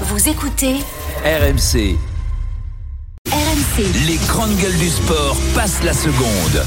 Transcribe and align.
Vous 0.00 0.28
écoutez 0.28 0.74
RMC, 1.24 1.96
RMC. 3.30 3.84
les 4.06 4.16
grandes 4.26 4.56
gueules 4.56 4.76
du 4.76 4.88
sport 4.88 5.36
passent 5.54 5.82
la 5.84 5.92
seconde. 5.92 6.64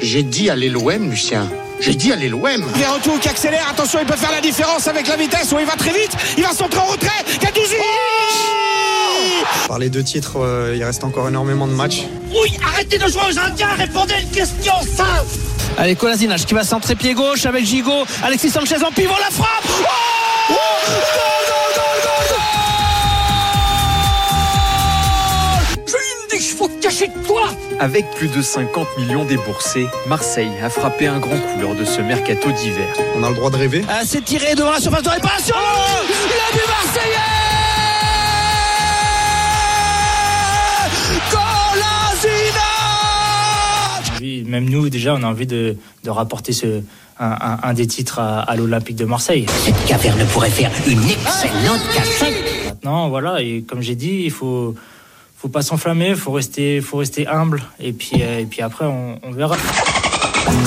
J'ai 0.00 0.24
dit 0.24 0.50
aller 0.50 0.68
l'OM, 0.68 1.10
Lucien. 1.10 1.48
J'ai 1.78 1.94
dit 1.94 2.12
aller 2.12 2.28
l'OM. 2.28 2.64
Verretou 2.74 3.18
qui 3.20 3.28
accélère, 3.28 3.68
attention, 3.70 4.00
il 4.00 4.06
peut 4.06 4.16
faire 4.16 4.32
la 4.32 4.40
différence 4.40 4.88
avec 4.88 5.06
la 5.06 5.16
vitesse, 5.16 5.52
où 5.52 5.58
il 5.60 5.66
va 5.66 5.76
très 5.76 5.92
vite, 5.92 6.10
il 6.36 6.42
va 6.42 6.50
centrer 6.52 6.80
en 6.80 6.86
retrait, 6.86 7.24
Gattuso 7.40 7.76
Par 9.68 9.78
les 9.78 9.88
deux 9.88 10.02
titres, 10.02 10.40
euh, 10.40 10.74
il 10.76 10.82
reste 10.82 11.04
encore 11.04 11.28
énormément 11.28 11.68
de 11.68 11.72
matchs. 11.72 12.02
Oui, 12.30 12.58
arrêtez 12.64 12.98
de 12.98 13.06
jouer 13.06 13.22
aux 13.30 13.38
Indiens, 13.38 13.74
répondez 13.78 14.14
à 14.14 14.20
une 14.20 14.30
question 14.30 14.72
simple 14.82 15.26
Allez, 15.78 15.94
Kolasinac 15.94 16.40
qui 16.40 16.54
va 16.54 16.64
centrer 16.64 16.96
pied 16.96 17.14
gauche 17.14 17.46
avec 17.46 17.64
Gigot. 17.64 18.06
Alexis 18.24 18.50
Sanchez 18.50 18.82
en 18.82 18.90
pivot, 18.90 19.14
la 19.20 19.30
frappe 19.30 19.64
Oh 20.48 20.54
Goal, 20.88 21.35
qu'il 27.04 27.12
faut 27.12 27.18
te 27.20 27.20
cacher 27.20 27.20
de 27.20 27.26
toi 27.26 27.48
Avec 27.80 28.10
plus 28.12 28.28
de 28.28 28.40
50 28.42 28.86
millions 28.98 29.24
déboursés, 29.24 29.86
Marseille 30.08 30.50
a 30.62 30.70
frappé 30.70 31.06
un 31.06 31.18
grand 31.18 31.36
coup 31.38 31.60
lors 31.60 31.74
de 31.74 31.84
ce 31.84 32.00
mercato 32.00 32.50
d'hiver. 32.52 32.88
On 33.16 33.22
a 33.22 33.28
le 33.30 33.34
droit 33.36 33.50
de 33.50 33.56
rêver. 33.56 33.84
Ah, 33.88 34.00
C'est 34.04 34.24
tiré 34.24 34.54
devant 34.54 34.70
la 34.72 34.80
surface 34.80 35.02
de 35.02 35.08
réparation 35.10 35.54
Le 35.56 36.52
but 36.52 36.66
marseillais 36.68 37.16
Kolasinac 42.56 44.16
envie- 44.16 44.44
même 44.44 44.68
nous 44.68 44.88
déjà 44.88 45.14
on 45.14 45.22
a 45.22 45.26
envie 45.26 45.46
de, 45.46 45.76
de 46.04 46.10
rapporter 46.10 46.52
ce, 46.52 46.80
un, 47.18 47.26
un- 47.30 47.58
un 47.62 47.74
des 47.74 47.86
titres 47.86 48.18
à, 48.18 48.40
à 48.40 48.56
l'Olympique 48.56 48.96
de 48.96 49.04
Marseille. 49.04 49.46
Cette 49.64 49.84
caverne 49.86 50.24
pourrait 50.32 50.50
faire 50.50 50.70
une 50.86 51.02
excellente 51.04 51.80
cachette. 51.94 52.34
Maintenant 52.66 53.08
voilà 53.08 53.40
et 53.42 53.62
comme 53.68 53.82
j'ai 53.82 53.94
dit 53.94 54.22
il 54.24 54.30
faut 54.30 54.74
faut 55.38 55.48
pas 55.48 55.62
s'enflammer, 55.62 56.14
faut 56.14 56.32
rester 56.32 56.80
faut 56.80 56.98
rester 56.98 57.26
humble 57.26 57.62
et 57.78 57.92
puis 57.92 58.22
euh, 58.22 58.40
et 58.40 58.46
puis 58.46 58.62
après 58.62 58.86
on, 58.86 59.18
on 59.22 59.30
verra. 59.32 59.56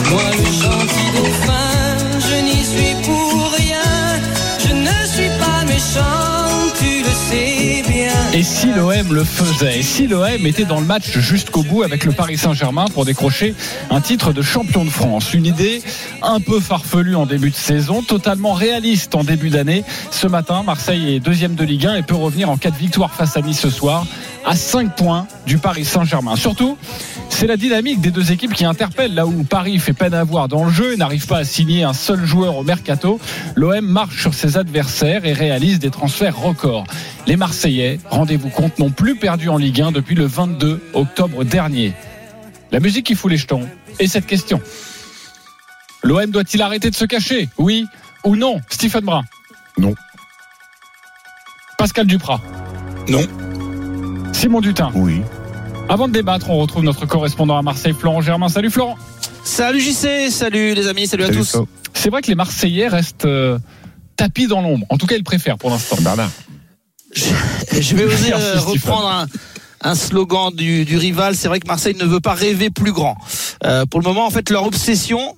Moi 0.09 0.21
le 0.37 0.45
gentil 0.45 1.11
dauphin, 1.15 2.19
je 2.19 2.43
n'y 2.43 2.63
suis 2.63 2.95
pour 3.03 3.51
rien. 3.53 3.79
Je 4.59 4.73
ne 4.73 5.07
suis 5.07 5.29
pas 5.39 5.63
méchant, 5.65 6.73
tu 6.77 7.03
le 7.03 7.09
sais 7.09 7.83
bien. 7.91 8.11
Et 8.33 8.43
si 8.43 8.67
l'OM 8.67 9.13
le 9.13 9.23
faisait 9.23 9.79
Et 9.79 9.83
si 9.83 10.07
l'OM 10.07 10.45
était 10.45 10.65
dans 10.65 10.79
le 10.79 10.85
match 10.85 11.17
jusqu'au 11.17 11.63
bout 11.63 11.83
avec 11.83 12.05
le 12.05 12.11
Paris 12.11 12.37
Saint-Germain 12.37 12.85
pour 12.93 13.05
décrocher 13.05 13.55
un 13.89 14.01
titre 14.01 14.33
de 14.33 14.41
champion 14.41 14.85
de 14.85 14.89
France? 14.89 15.33
Une 15.33 15.45
idée 15.45 15.81
un 16.21 16.39
peu 16.39 16.59
farfelue 16.59 17.15
en 17.15 17.25
début 17.25 17.49
de 17.49 17.55
saison, 17.55 18.03
totalement 18.03 18.53
réaliste 18.53 19.15
en 19.15 19.23
début 19.23 19.49
d'année. 19.49 19.83
Ce 20.11 20.27
matin, 20.27 20.61
Marseille 20.63 21.15
est 21.15 21.19
deuxième 21.19 21.55
de 21.55 21.63
Ligue 21.63 21.87
1 21.87 21.95
et 21.95 22.03
peut 22.03 22.15
revenir 22.15 22.49
en 22.49 22.57
cas 22.57 22.69
de 22.69 22.77
victoire 22.77 23.13
face 23.13 23.35
à 23.35 23.41
Nice 23.41 23.59
ce 23.59 23.69
soir 23.69 24.05
à 24.50 24.55
5 24.55 24.95
points 24.95 25.28
du 25.45 25.59
Paris 25.59 25.86
Saint-Germain. 25.86 26.36
Surtout, 26.36 26.75
c'est 27.30 27.45
la 27.45 27.55
dynamique 27.55 28.02
des 28.02 28.09
deux 28.09 28.31
équipes 28.31 28.52
qui 28.52 28.66
interpelle. 28.66 29.14
Là 29.14 29.28
où 29.28 29.44
Paris 29.44 29.78
fait 29.78 29.94
peine 29.94 30.16
à 30.16 30.23
voir 30.23 30.47
dans 30.47 30.66
le 30.66 30.72
jeu 30.72 30.94
et 30.94 30.97
n'arrive 30.97 31.28
pas 31.28 31.38
à 31.38 31.44
signer 31.44 31.83
un 31.83 31.94
seul 31.94 32.25
joueur 32.25 32.58
au 32.58 32.64
mercato, 32.64 33.20
l'OM 33.55 33.86
marche 33.86 34.20
sur 34.20 34.33
ses 34.33 34.58
adversaires 34.58 35.23
et 35.25 35.33
réalise 35.33 35.77
des 35.77 35.92
transferts 35.92 36.36
records. 36.36 36.86
Les 37.27 37.36
Marseillais, 37.36 38.00
rendez-vous 38.09 38.50
compte, 38.50 38.80
n'ont 38.80 38.89
plus 38.89 39.16
perdu 39.16 39.50
en 39.50 39.58
Ligue 39.58 39.81
1 39.81 39.92
depuis 39.92 40.16
le 40.16 40.25
22 40.25 40.81
octobre 40.94 41.44
dernier. 41.44 41.94
La 42.72 42.80
musique 42.80 43.05
qui 43.05 43.14
fout 43.14 43.30
les 43.30 43.38
jetons. 43.38 43.70
Et 44.00 44.08
cette 44.08 44.25
question. 44.25 44.59
L'OM 46.02 46.31
doit-il 46.31 46.64
arrêter 46.64 46.89
de 46.89 46.95
se 46.95 47.05
cacher? 47.05 47.50
Oui 47.59 47.86
ou 48.23 48.36
non? 48.36 48.61
Stephen 48.72 49.05
Brun 49.05 49.25
Non. 49.77 49.94
Pascal 51.77 52.08
Duprat 52.08 52.42
Non. 53.08 53.27
Simon 54.39 54.61
Dutin 54.61 54.89
Oui. 54.95 55.21
Avant 55.89 56.07
de 56.07 56.13
débattre, 56.13 56.49
on 56.49 56.59
retrouve 56.59 56.85
notre 56.85 57.05
correspondant 57.05 57.57
à 57.57 57.61
Marseille, 57.61 57.91
Florent 57.91 58.21
Germain. 58.21 58.47
Salut 58.47 58.69
Florent 58.69 58.97
Salut 59.43 59.81
JC, 59.81 60.30
salut 60.30 60.73
les 60.75 60.87
amis, 60.87 61.08
salut, 61.08 61.25
à 61.25 61.30
tous. 61.30 61.58
C'est 61.93 62.09
vrai 62.09 62.21
que 62.21 62.27
les 62.27 62.36
Marseillais 62.36 62.87
restent 62.87 63.25
euh, 63.25 63.59
tapis 64.15 64.47
dans 64.47 64.61
l'ombre. 64.61 64.86
En 64.89 64.97
tout 64.97 65.08
cas, 65.08 65.17
ils 65.17 65.25
préfèrent 65.25 65.58
pour 65.58 65.69
l'instant. 65.69 65.97
Bernard. 65.99 66.31
Je, 67.14 67.25
je 67.81 67.95
vais 67.97 68.05
oser 68.05 68.30
Merci, 68.30 68.45
euh, 68.45 68.59
reprendre 68.61 69.09
un, 69.09 69.27
un 69.81 69.95
slogan 69.95 70.55
du, 70.55 70.85
du 70.85 70.95
rival. 70.95 71.35
C'est 71.35 71.49
vrai 71.49 71.59
que 71.59 71.67
Marseille 71.67 71.97
ne 71.99 72.05
veut 72.05 72.21
pas 72.21 72.33
rêver 72.33 72.69
plus 72.69 72.93
grand. 72.93 73.17
Euh, 73.65 73.85
pour 73.87 73.99
le 73.99 74.05
moment, 74.05 74.25
en 74.25 74.30
fait, 74.30 74.49
leur 74.52 74.64
obsession. 74.65 75.35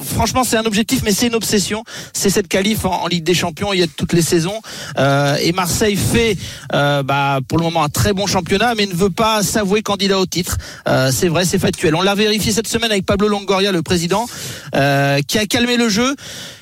Franchement, 0.00 0.44
c'est 0.44 0.56
un 0.56 0.64
objectif, 0.64 1.02
mais 1.04 1.12
c'est 1.12 1.26
une 1.26 1.34
obsession. 1.34 1.84
C'est 2.12 2.30
cette 2.30 2.48
qualif 2.48 2.84
en, 2.84 3.06
Ligue 3.06 3.24
des 3.24 3.34
Champions. 3.34 3.72
Il 3.72 3.80
y 3.80 3.82
a 3.82 3.86
toutes 3.86 4.12
les 4.12 4.22
saisons, 4.22 4.60
Euh, 4.98 5.36
et 5.40 5.52
Marseille 5.52 5.96
fait, 5.96 6.36
euh, 6.74 7.02
bah, 7.02 7.40
pour 7.48 7.58
le 7.58 7.64
moment, 7.64 7.82
un 7.82 7.88
très 7.88 8.12
bon 8.12 8.26
championnat, 8.26 8.74
mais 8.74 8.86
ne 8.86 8.94
veut 8.94 9.10
pas 9.10 9.42
s'avouer 9.42 9.82
candidat 9.82 10.18
au 10.18 10.26
titre. 10.26 10.58
Euh, 10.88 11.10
c'est 11.12 11.28
vrai, 11.28 11.44
c'est 11.44 11.58
factuel. 11.58 11.94
On 11.94 12.02
l'a 12.02 12.14
vérifié 12.14 12.52
cette 12.52 12.68
semaine 12.68 12.90
avec 12.90 13.06
Pablo 13.06 13.28
Longoria, 13.28 13.72
le 13.72 13.82
président, 13.82 14.26
qui 14.72 15.38
a 15.38 15.46
calmé 15.48 15.76
le 15.76 15.88
jeu. 15.88 16.14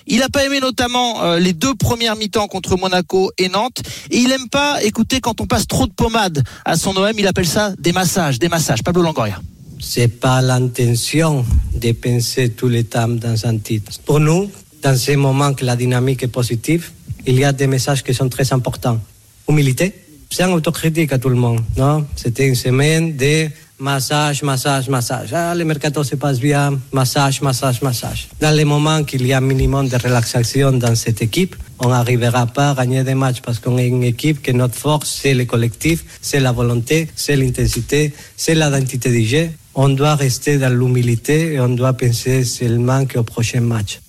Il 0.06 0.18
n'a 0.18 0.28
pas 0.28 0.44
aimé 0.44 0.60
notamment 0.60 1.34
les 1.36 1.52
deux 1.52 1.74
premières 1.74 2.16
mi-temps 2.16 2.48
contre 2.48 2.76
Monaco 2.76 3.30
et 3.38 3.48
Nantes. 3.48 3.82
Et 4.10 4.18
il 4.18 4.32
aime 4.32 4.48
pas 4.48 4.82
écouter 4.82 5.20
quand 5.20 5.41
on 5.41 5.47
passe 5.47 5.66
trop 5.66 5.86
de 5.86 5.92
pommade 5.92 6.42
à 6.64 6.76
son 6.76 6.97
OM. 6.97 7.12
Il 7.18 7.26
appelle 7.26 7.47
ça 7.47 7.72
des 7.78 7.92
massages, 7.92 8.38
des 8.38 8.48
massages. 8.48 8.82
Pablo 8.82 9.02
Longoria. 9.02 9.41
C'est 9.80 10.08
pas 10.08 10.42
l'intention 10.42 11.44
de 11.74 11.92
penser 11.92 12.50
tout 12.50 12.68
le 12.68 12.84
temps 12.84 13.08
dans 13.08 13.46
un 13.46 13.56
titre. 13.58 13.92
Pour 14.04 14.20
nous, 14.20 14.50
dans 14.82 14.96
ces 14.96 15.16
moments 15.16 15.54
que 15.54 15.64
la 15.64 15.76
dynamique 15.76 16.22
est 16.22 16.28
positive, 16.28 16.91
il 17.26 17.38
y 17.38 17.44
a 17.44 17.52
des 17.52 17.66
messages 17.66 18.02
qui 18.02 18.14
sont 18.14 18.28
très 18.28 18.52
importants. 18.52 19.00
Humilité, 19.48 19.94
c'est 20.30 20.44
un 20.44 20.52
autocritique 20.52 21.12
à 21.12 21.18
tout 21.18 21.28
le 21.28 21.34
monde, 21.34 21.60
non? 21.76 22.06
C'était 22.14 22.46
une 22.46 22.54
semaine 22.54 23.16
de 23.16 23.48
massage, 23.78 24.42
massage, 24.42 24.88
massage. 24.88 25.32
Ah, 25.32 25.54
le 25.54 25.64
mercato 25.64 26.04
se 26.04 26.14
passe 26.16 26.38
bien, 26.38 26.78
massage, 26.92 27.41
massage, 27.41 27.82
massage. 27.82 28.28
Dans 28.41 28.54
les 28.54 28.64
moments 28.64 29.02
qu'il 29.02 29.26
y 29.26 29.32
a 29.32 29.38
un 29.38 29.41
minimum 29.41 29.88
de 29.88 29.97
relaxation 29.97 30.72
dans 30.72 30.94
cette 30.94 31.22
équipe, 31.22 31.56
on 31.78 31.88
n'arrivera 31.88 32.47
pas 32.47 32.70
à 32.70 32.74
gagner 32.74 33.02
des 33.02 33.14
matchs 33.14 33.41
parce 33.41 33.58
qu'on 33.58 33.78
est 33.78 33.88
une 33.88 34.04
équipe 34.04 34.42
que 34.42 34.52
notre 34.52 34.76
force, 34.76 35.18
c'est 35.22 35.34
le 35.34 35.47
collectif, 35.47 36.04
c'est 36.20 36.41
la 36.41 36.52
volonté, 36.52 37.08
c'est 37.16 37.36
l'intensité, 37.36 38.12
c'est 38.36 38.54
l'identité 38.54 39.10
du 39.10 39.26
jeu. 39.26 39.48
On 39.75 39.88
doit 39.88 40.16
rester 40.16 40.58
dans 40.58 40.72
l'humilité 40.72 41.54
et 41.54 41.60
on 41.60 41.69
doit 41.69 41.92
penser 41.92 42.44
seulement 42.44 43.06
qu'au 43.06 43.22
prochain 43.22 43.60
match. 43.60 44.00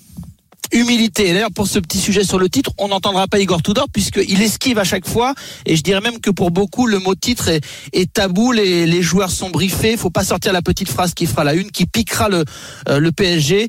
Humilité. 0.74 1.34
D'ailleurs, 1.34 1.52
pour 1.52 1.68
ce 1.68 1.80
petit 1.80 1.98
sujet 1.98 2.24
sur 2.24 2.40
le 2.40 2.48
titre, 2.48 2.72
on 2.78 2.88
n'entendra 2.88 3.28
pas 3.28 3.40
Igor 3.40 3.62
Tudor 3.62 3.88
puisqu'il 3.92 4.42
esquive 4.42 4.80
à 4.80 4.86
chaque 4.86 5.06
fois. 5.06 5.34
Et 5.66 5.76
je 5.76 5.84
dirais 5.84 6.00
même 6.00 6.22
que 6.22 6.30
pour 6.30 6.50
beaucoup, 6.50 6.88
le 6.88 7.00
mot 7.00 7.14
titre 7.14 7.50
est, 7.50 8.14
tabou. 8.14 8.54
Les, 8.54 9.02
joueurs 9.02 9.32
sont 9.32 9.50
briefés. 9.50 9.98
Faut 9.98 10.10
pas 10.10 10.24
sortir 10.24 10.54
la 10.54 10.62
petite 10.62 10.88
phrase 10.88 11.14
qui 11.14 11.26
fera 11.26 11.44
la 11.44 11.56
une, 11.56 11.72
qui 11.72 11.86
piquera 11.86 12.30
le, 12.30 12.46
euh, 12.88 13.00
le 13.00 13.12
PSG. 13.12 13.68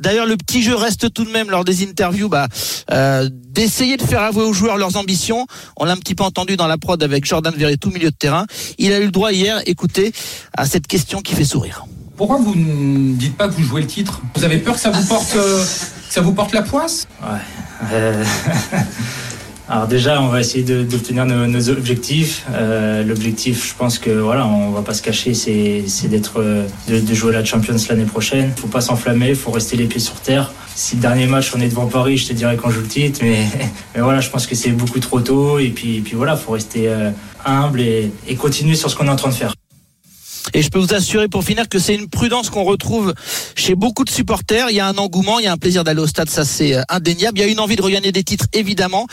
D'ailleurs, 0.00 0.26
le 0.26 0.36
petit 0.38 0.62
jeu 0.62 0.74
reste 0.74 1.12
tout 1.12 1.24
de 1.24 1.30
même 1.30 1.50
lors 1.50 1.64
des 1.64 1.84
interviews, 1.84 2.30
bah, 2.30 2.48
euh, 2.90 3.28
d'essayer 3.30 3.98
de 3.98 4.02
faire 4.02 4.22
avouer 4.22 4.44
aux 4.44 4.54
joueurs 4.54 4.78
leurs 4.78 4.96
ambitions. 4.96 5.46
On 5.76 5.84
l'a 5.84 5.92
un 5.92 5.96
petit 5.98 6.14
peu 6.14 6.24
entendu 6.24 6.56
dans 6.56 6.66
la 6.66 6.78
prod 6.78 7.00
avec 7.02 7.26
Jordan 7.26 7.54
Verretou, 7.54 7.90
milieu 7.90 8.10
de 8.10 8.16
terrain. 8.16 8.46
Il 8.78 8.92
a 8.92 8.98
eu 8.98 9.04
le 9.04 9.10
droit 9.10 9.30
hier, 9.30 9.60
écoutez, 9.66 10.12
à 10.56 10.64
cette 10.64 10.86
question 10.86 11.20
qui 11.20 11.34
fait 11.34 11.44
sourire. 11.44 11.84
Pourquoi 12.16 12.38
vous 12.38 12.54
ne 12.54 13.14
dites 13.14 13.36
pas 13.36 13.48
que 13.48 13.52
vous 13.52 13.62
jouez 13.62 13.82
le 13.82 13.86
titre? 13.86 14.22
Vous 14.34 14.44
avez 14.44 14.58
peur 14.58 14.74
que 14.74 14.80
ça 14.80 14.90
vous 14.90 15.06
porte, 15.06 15.36
euh, 15.36 15.62
que 15.62 16.14
ça 16.14 16.22
vous 16.22 16.32
porte 16.32 16.54
la 16.54 16.62
poisse? 16.62 17.06
Ouais. 17.22 17.38
Euh, 17.92 18.24
Alors 19.72 19.86
déjà, 19.86 20.20
on 20.20 20.26
va 20.26 20.40
essayer 20.40 20.64
d'obtenir 20.64 21.24
nos, 21.26 21.68
objectifs. 21.68 22.44
Euh, 22.52 23.04
L'objectif, 23.04 23.68
je 23.68 23.74
pense 23.76 24.00
que 24.00 24.10
voilà, 24.10 24.44
on 24.44 24.70
va 24.70 24.82
pas 24.82 24.94
se 24.94 25.00
cacher, 25.00 25.32
c'est 25.32 25.84
c'est 25.86 26.08
d'être, 26.08 26.40
euh, 26.40 26.66
de, 26.88 26.98
de 26.98 27.14
jouer 27.14 27.32
la 27.32 27.44
Champions 27.44 27.76
l'année 27.88 28.04
prochaine. 28.04 28.52
Faut 28.56 28.66
pas 28.66 28.80
s'enflammer, 28.80 29.32
faut 29.36 29.52
rester 29.52 29.76
les 29.76 29.84
pieds 29.84 30.00
sur 30.00 30.16
terre. 30.16 30.52
Si 30.74 30.96
le 30.96 31.02
dernier 31.02 31.26
match 31.26 31.52
on 31.54 31.60
est 31.60 31.68
devant 31.68 31.86
Paris, 31.86 32.16
je 32.16 32.26
te 32.26 32.32
dirais 32.32 32.56
qu'on 32.56 32.70
joue 32.70 32.80
le 32.80 32.88
titre, 32.88 33.20
mais, 33.22 33.46
mais 33.94 34.00
voilà, 34.00 34.20
je 34.20 34.28
pense 34.28 34.48
que 34.48 34.56
c'est 34.56 34.72
beaucoup 34.72 34.98
trop 34.98 35.20
tôt. 35.20 35.60
Et 35.60 35.68
puis, 35.68 35.98
et 35.98 36.00
puis 36.00 36.16
voilà, 36.16 36.36
faut 36.36 36.50
rester 36.50 36.88
euh, 36.88 37.10
humble 37.44 37.80
et, 37.80 38.10
et 38.26 38.34
continuer 38.34 38.74
sur 38.74 38.90
ce 38.90 38.96
qu'on 38.96 39.06
est 39.06 39.10
en 39.10 39.16
train 39.16 39.30
de 39.30 39.34
faire. 39.34 39.54
Et 40.54 40.62
je 40.62 40.68
peux 40.68 40.78
vous 40.78 40.94
assurer 40.94 41.28
pour 41.28 41.44
finir 41.44 41.68
que 41.68 41.78
c'est 41.78 41.94
une 41.94 42.08
prudence 42.08 42.50
qu'on 42.50 42.64
retrouve 42.64 43.14
chez 43.54 43.74
beaucoup 43.74 44.04
de 44.04 44.10
supporters. 44.10 44.70
Il 44.70 44.76
y 44.76 44.80
a 44.80 44.86
un 44.86 44.96
engouement, 44.96 45.38
il 45.38 45.44
y 45.44 45.48
a 45.48 45.52
un 45.52 45.56
plaisir 45.56 45.84
d'aller 45.84 46.00
au 46.00 46.06
stade, 46.06 46.28
ça 46.28 46.44
c'est 46.44 46.74
euh, 46.74 46.82
indéniable. 46.88 47.38
Il 47.38 47.42
y 47.42 47.44
a 47.44 47.48
une 47.48 47.60
envie 47.60 47.76
de 47.76 47.82
regagner 47.82 48.12
des 48.12 48.24
titres 48.24 48.46
évidemment, 48.52 49.06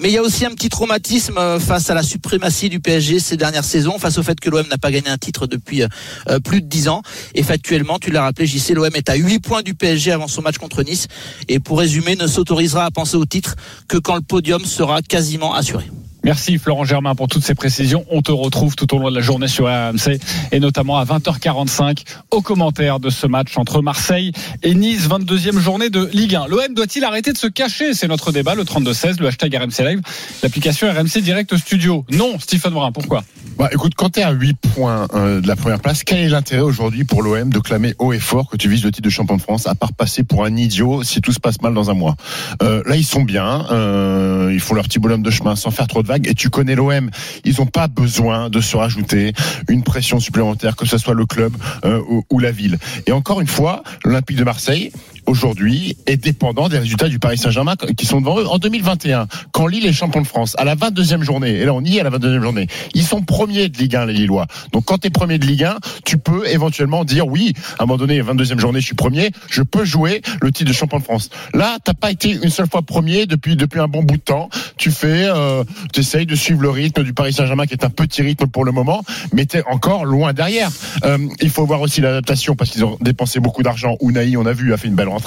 mais 0.00 0.08
il 0.08 0.14
y 0.14 0.18
a 0.18 0.22
aussi 0.22 0.44
un 0.44 0.50
petit 0.50 0.68
traumatisme 0.68 1.38
euh, 1.38 1.60
face 1.60 1.90
à 1.90 1.94
la 1.94 2.02
suprématie 2.02 2.68
du 2.68 2.80
PSG 2.80 3.20
ces 3.20 3.36
dernières 3.36 3.64
saisons, 3.64 3.98
face 3.98 4.18
au 4.18 4.22
fait 4.22 4.38
que 4.40 4.50
l'OM 4.50 4.66
n'a 4.68 4.78
pas 4.78 4.90
gagné 4.90 5.08
un 5.08 5.18
titre 5.18 5.46
depuis 5.46 5.82
euh, 5.82 6.40
plus 6.40 6.62
de 6.62 6.66
10 6.66 6.88
ans. 6.88 7.02
Et 7.34 7.42
factuellement, 7.42 7.98
tu 7.98 8.10
l'as 8.10 8.22
rappelé, 8.22 8.46
JC, 8.46 8.70
l'OM 8.70 8.90
est 8.94 9.08
à 9.08 9.14
8 9.14 9.38
points 9.40 9.62
du 9.62 9.74
PSG 9.74 10.12
avant 10.12 10.28
son 10.28 10.42
match 10.42 10.58
contre 10.58 10.82
Nice. 10.82 11.06
Et 11.48 11.60
pour 11.60 11.78
résumer, 11.78 12.16
ne 12.16 12.26
s'autorisera 12.26 12.84
à 12.84 12.90
penser 12.90 13.16
au 13.16 13.26
titre 13.26 13.54
que 13.88 13.98
quand 13.98 14.16
le 14.16 14.22
podium 14.22 14.64
sera 14.64 15.02
quasiment 15.02 15.54
assuré. 15.54 15.84
Merci 16.22 16.58
Florent 16.58 16.84
Germain 16.84 17.14
pour 17.14 17.28
toutes 17.28 17.44
ces 17.44 17.54
précisions. 17.54 18.04
On 18.10 18.22
te 18.22 18.32
retrouve 18.32 18.76
tout 18.76 18.94
au 18.94 18.98
long 18.98 19.10
de 19.10 19.14
la 19.14 19.22
journée 19.22 19.48
sur 19.48 19.66
RMC 19.66 20.18
et 20.52 20.60
notamment 20.60 20.98
à 20.98 21.04
20h45 21.04 22.04
au 22.30 22.42
commentaire 22.42 23.00
de 23.00 23.10
ce 23.10 23.26
match 23.26 23.56
entre 23.56 23.80
Marseille 23.80 24.32
et 24.62 24.74
Nice, 24.74 25.08
22e 25.08 25.58
journée 25.58 25.90
de 25.90 26.08
Ligue 26.12 26.34
1. 26.34 26.46
L'OM 26.48 26.74
doit-il 26.74 27.04
arrêter 27.04 27.32
de 27.32 27.38
se 27.38 27.46
cacher? 27.46 27.94
C'est 27.94 28.08
notre 28.08 28.32
débat, 28.32 28.54
le 28.54 28.64
32-16, 28.64 29.20
le 29.20 29.28
hashtag 29.28 29.54
RMC 29.56 29.84
Live, 29.84 30.00
l'application 30.42 30.88
RMC 30.92 31.22
Direct 31.22 31.56
Studio. 31.56 32.04
Non, 32.10 32.38
Stephen 32.38 32.72
Brun, 32.72 32.92
pourquoi? 32.92 33.24
Bah, 33.58 33.68
écoute, 33.72 33.92
quand 33.94 34.10
tu 34.10 34.20
es 34.20 34.22
à 34.22 34.30
8 34.30 34.56
points 34.74 35.06
euh, 35.14 35.40
de 35.40 35.48
la 35.48 35.56
première 35.56 35.80
place, 35.80 36.04
quel 36.04 36.18
est 36.18 36.28
l'intérêt 36.28 36.62
aujourd'hui 36.62 37.04
pour 37.04 37.22
l'OM 37.22 37.50
de 37.50 37.58
clamer 37.58 37.94
haut 37.98 38.12
et 38.12 38.18
fort 38.18 38.48
que 38.48 38.56
tu 38.56 38.68
vises 38.68 38.84
le 38.84 38.90
titre 38.90 39.04
de 39.04 39.10
champion 39.10 39.36
de 39.36 39.42
France, 39.42 39.66
à 39.66 39.74
part 39.74 39.92
passer 39.92 40.22
pour 40.22 40.44
un 40.44 40.56
idiot 40.56 41.02
si 41.02 41.20
tout 41.20 41.32
se 41.32 41.40
passe 41.40 41.60
mal 41.60 41.74
dans 41.74 41.90
un 41.90 41.94
mois? 41.94 42.16
Euh, 42.62 42.82
Là, 42.86 42.96
ils 42.96 43.04
sont 43.04 43.22
bien, 43.22 43.66
euh, 43.70 44.50
ils 44.52 44.60
font 44.60 44.74
leur 44.74 44.84
petit 44.84 44.98
bonhomme 44.98 45.22
de 45.22 45.30
chemin 45.30 45.56
sans 45.56 45.70
faire 45.70 45.86
trop 45.86 46.02
de 46.02 46.08
et 46.24 46.34
tu 46.34 46.50
connais 46.50 46.74
l'OM, 46.74 47.10
ils 47.44 47.56
n'ont 47.58 47.66
pas 47.66 47.88
besoin 47.88 48.50
de 48.50 48.60
se 48.60 48.76
rajouter 48.76 49.32
une 49.68 49.82
pression 49.82 50.20
supplémentaire, 50.20 50.76
que 50.76 50.86
ce 50.86 50.98
soit 50.98 51.14
le 51.14 51.26
club 51.26 51.54
euh, 51.84 52.00
ou 52.30 52.38
la 52.38 52.50
ville. 52.50 52.78
Et 53.06 53.12
encore 53.12 53.40
une 53.40 53.46
fois, 53.46 53.82
l'Olympique 54.04 54.36
de 54.36 54.44
Marseille, 54.44 54.92
aujourd'hui 55.30 55.96
est 56.06 56.16
dépendant 56.16 56.68
des 56.68 56.78
résultats 56.78 57.08
du 57.08 57.20
Paris 57.20 57.38
Saint-Germain 57.38 57.76
qui 57.96 58.04
sont 58.04 58.20
devant 58.20 58.40
eux. 58.40 58.46
En 58.48 58.58
2021, 58.58 59.28
quand 59.52 59.68
Lille 59.68 59.86
est 59.86 59.92
champion 59.92 60.20
de 60.20 60.26
France, 60.26 60.56
à 60.58 60.64
la 60.64 60.74
22e 60.74 61.22
journée, 61.22 61.52
et 61.52 61.64
là 61.64 61.72
on 61.72 61.82
y 61.82 61.96
est 61.96 62.00
à 62.00 62.04
la 62.04 62.10
22e 62.10 62.42
journée, 62.42 62.66
ils 62.94 63.04
sont 63.04 63.22
premiers 63.22 63.68
de 63.68 63.78
Ligue 63.78 63.94
1, 63.94 64.06
les 64.06 64.12
Lillois. 64.12 64.48
Donc 64.72 64.86
quand 64.86 64.98
tu 64.98 65.06
es 65.06 65.10
premier 65.10 65.38
de 65.38 65.46
Ligue 65.46 65.64
1, 65.64 65.76
tu 66.04 66.18
peux 66.18 66.48
éventuellement 66.48 67.04
dire 67.04 67.28
oui, 67.28 67.52
à 67.78 67.84
un 67.84 67.86
moment 67.86 67.96
donné, 67.96 68.20
22e 68.20 68.58
journée, 68.58 68.80
je 68.80 68.86
suis 68.86 68.96
premier, 68.96 69.30
je 69.48 69.62
peux 69.62 69.84
jouer 69.84 70.20
le 70.42 70.50
titre 70.50 70.68
de 70.68 70.74
champion 70.74 70.98
de 70.98 71.04
France. 71.04 71.30
Là, 71.54 71.78
t'as 71.84 71.94
pas 71.94 72.10
été 72.10 72.30
une 72.30 72.50
seule 72.50 72.68
fois 72.68 72.82
premier 72.82 73.26
depuis 73.26 73.54
depuis 73.54 73.78
un 73.78 73.88
bon 73.88 74.02
bout 74.02 74.16
de 74.16 74.22
temps. 74.22 74.48
Tu 74.76 74.90
fais, 74.90 75.26
euh, 75.26 75.62
tu 75.92 76.00
essayes 76.00 76.26
de 76.26 76.34
suivre 76.34 76.62
le 76.62 76.70
rythme 76.70 77.04
du 77.04 77.12
Paris 77.12 77.32
Saint-Germain 77.32 77.66
qui 77.66 77.74
est 77.74 77.84
un 77.84 77.90
petit 77.90 78.22
rythme 78.22 78.48
pour 78.48 78.64
le 78.64 78.72
moment, 78.72 79.04
mais 79.32 79.46
t'es 79.46 79.62
encore 79.70 80.04
loin 80.04 80.32
derrière. 80.32 80.70
Euh, 81.04 81.18
il 81.40 81.50
faut 81.50 81.64
voir 81.66 81.80
aussi 81.80 82.00
l'adaptation 82.00 82.56
parce 82.56 82.70
qu'ils 82.70 82.84
ont 82.84 82.98
dépensé 83.00 83.38
beaucoup 83.38 83.62
d'argent. 83.62 83.96
Unai, 84.00 84.36
on 84.36 84.46
a 84.46 84.52
vu, 84.52 84.72
a 84.72 84.76
fait 84.76 84.88
une 84.88 84.96
belle 84.96 85.08
rentrée. 85.08 85.19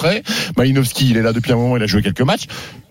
Malinowski, 0.56 1.10
il 1.10 1.16
est 1.16 1.22
là 1.22 1.32
depuis 1.32 1.52
un 1.52 1.56
moment, 1.56 1.76
il 1.76 1.82
a 1.82 1.86
joué 1.86 2.02
quelques 2.02 2.20
matchs. 2.20 2.46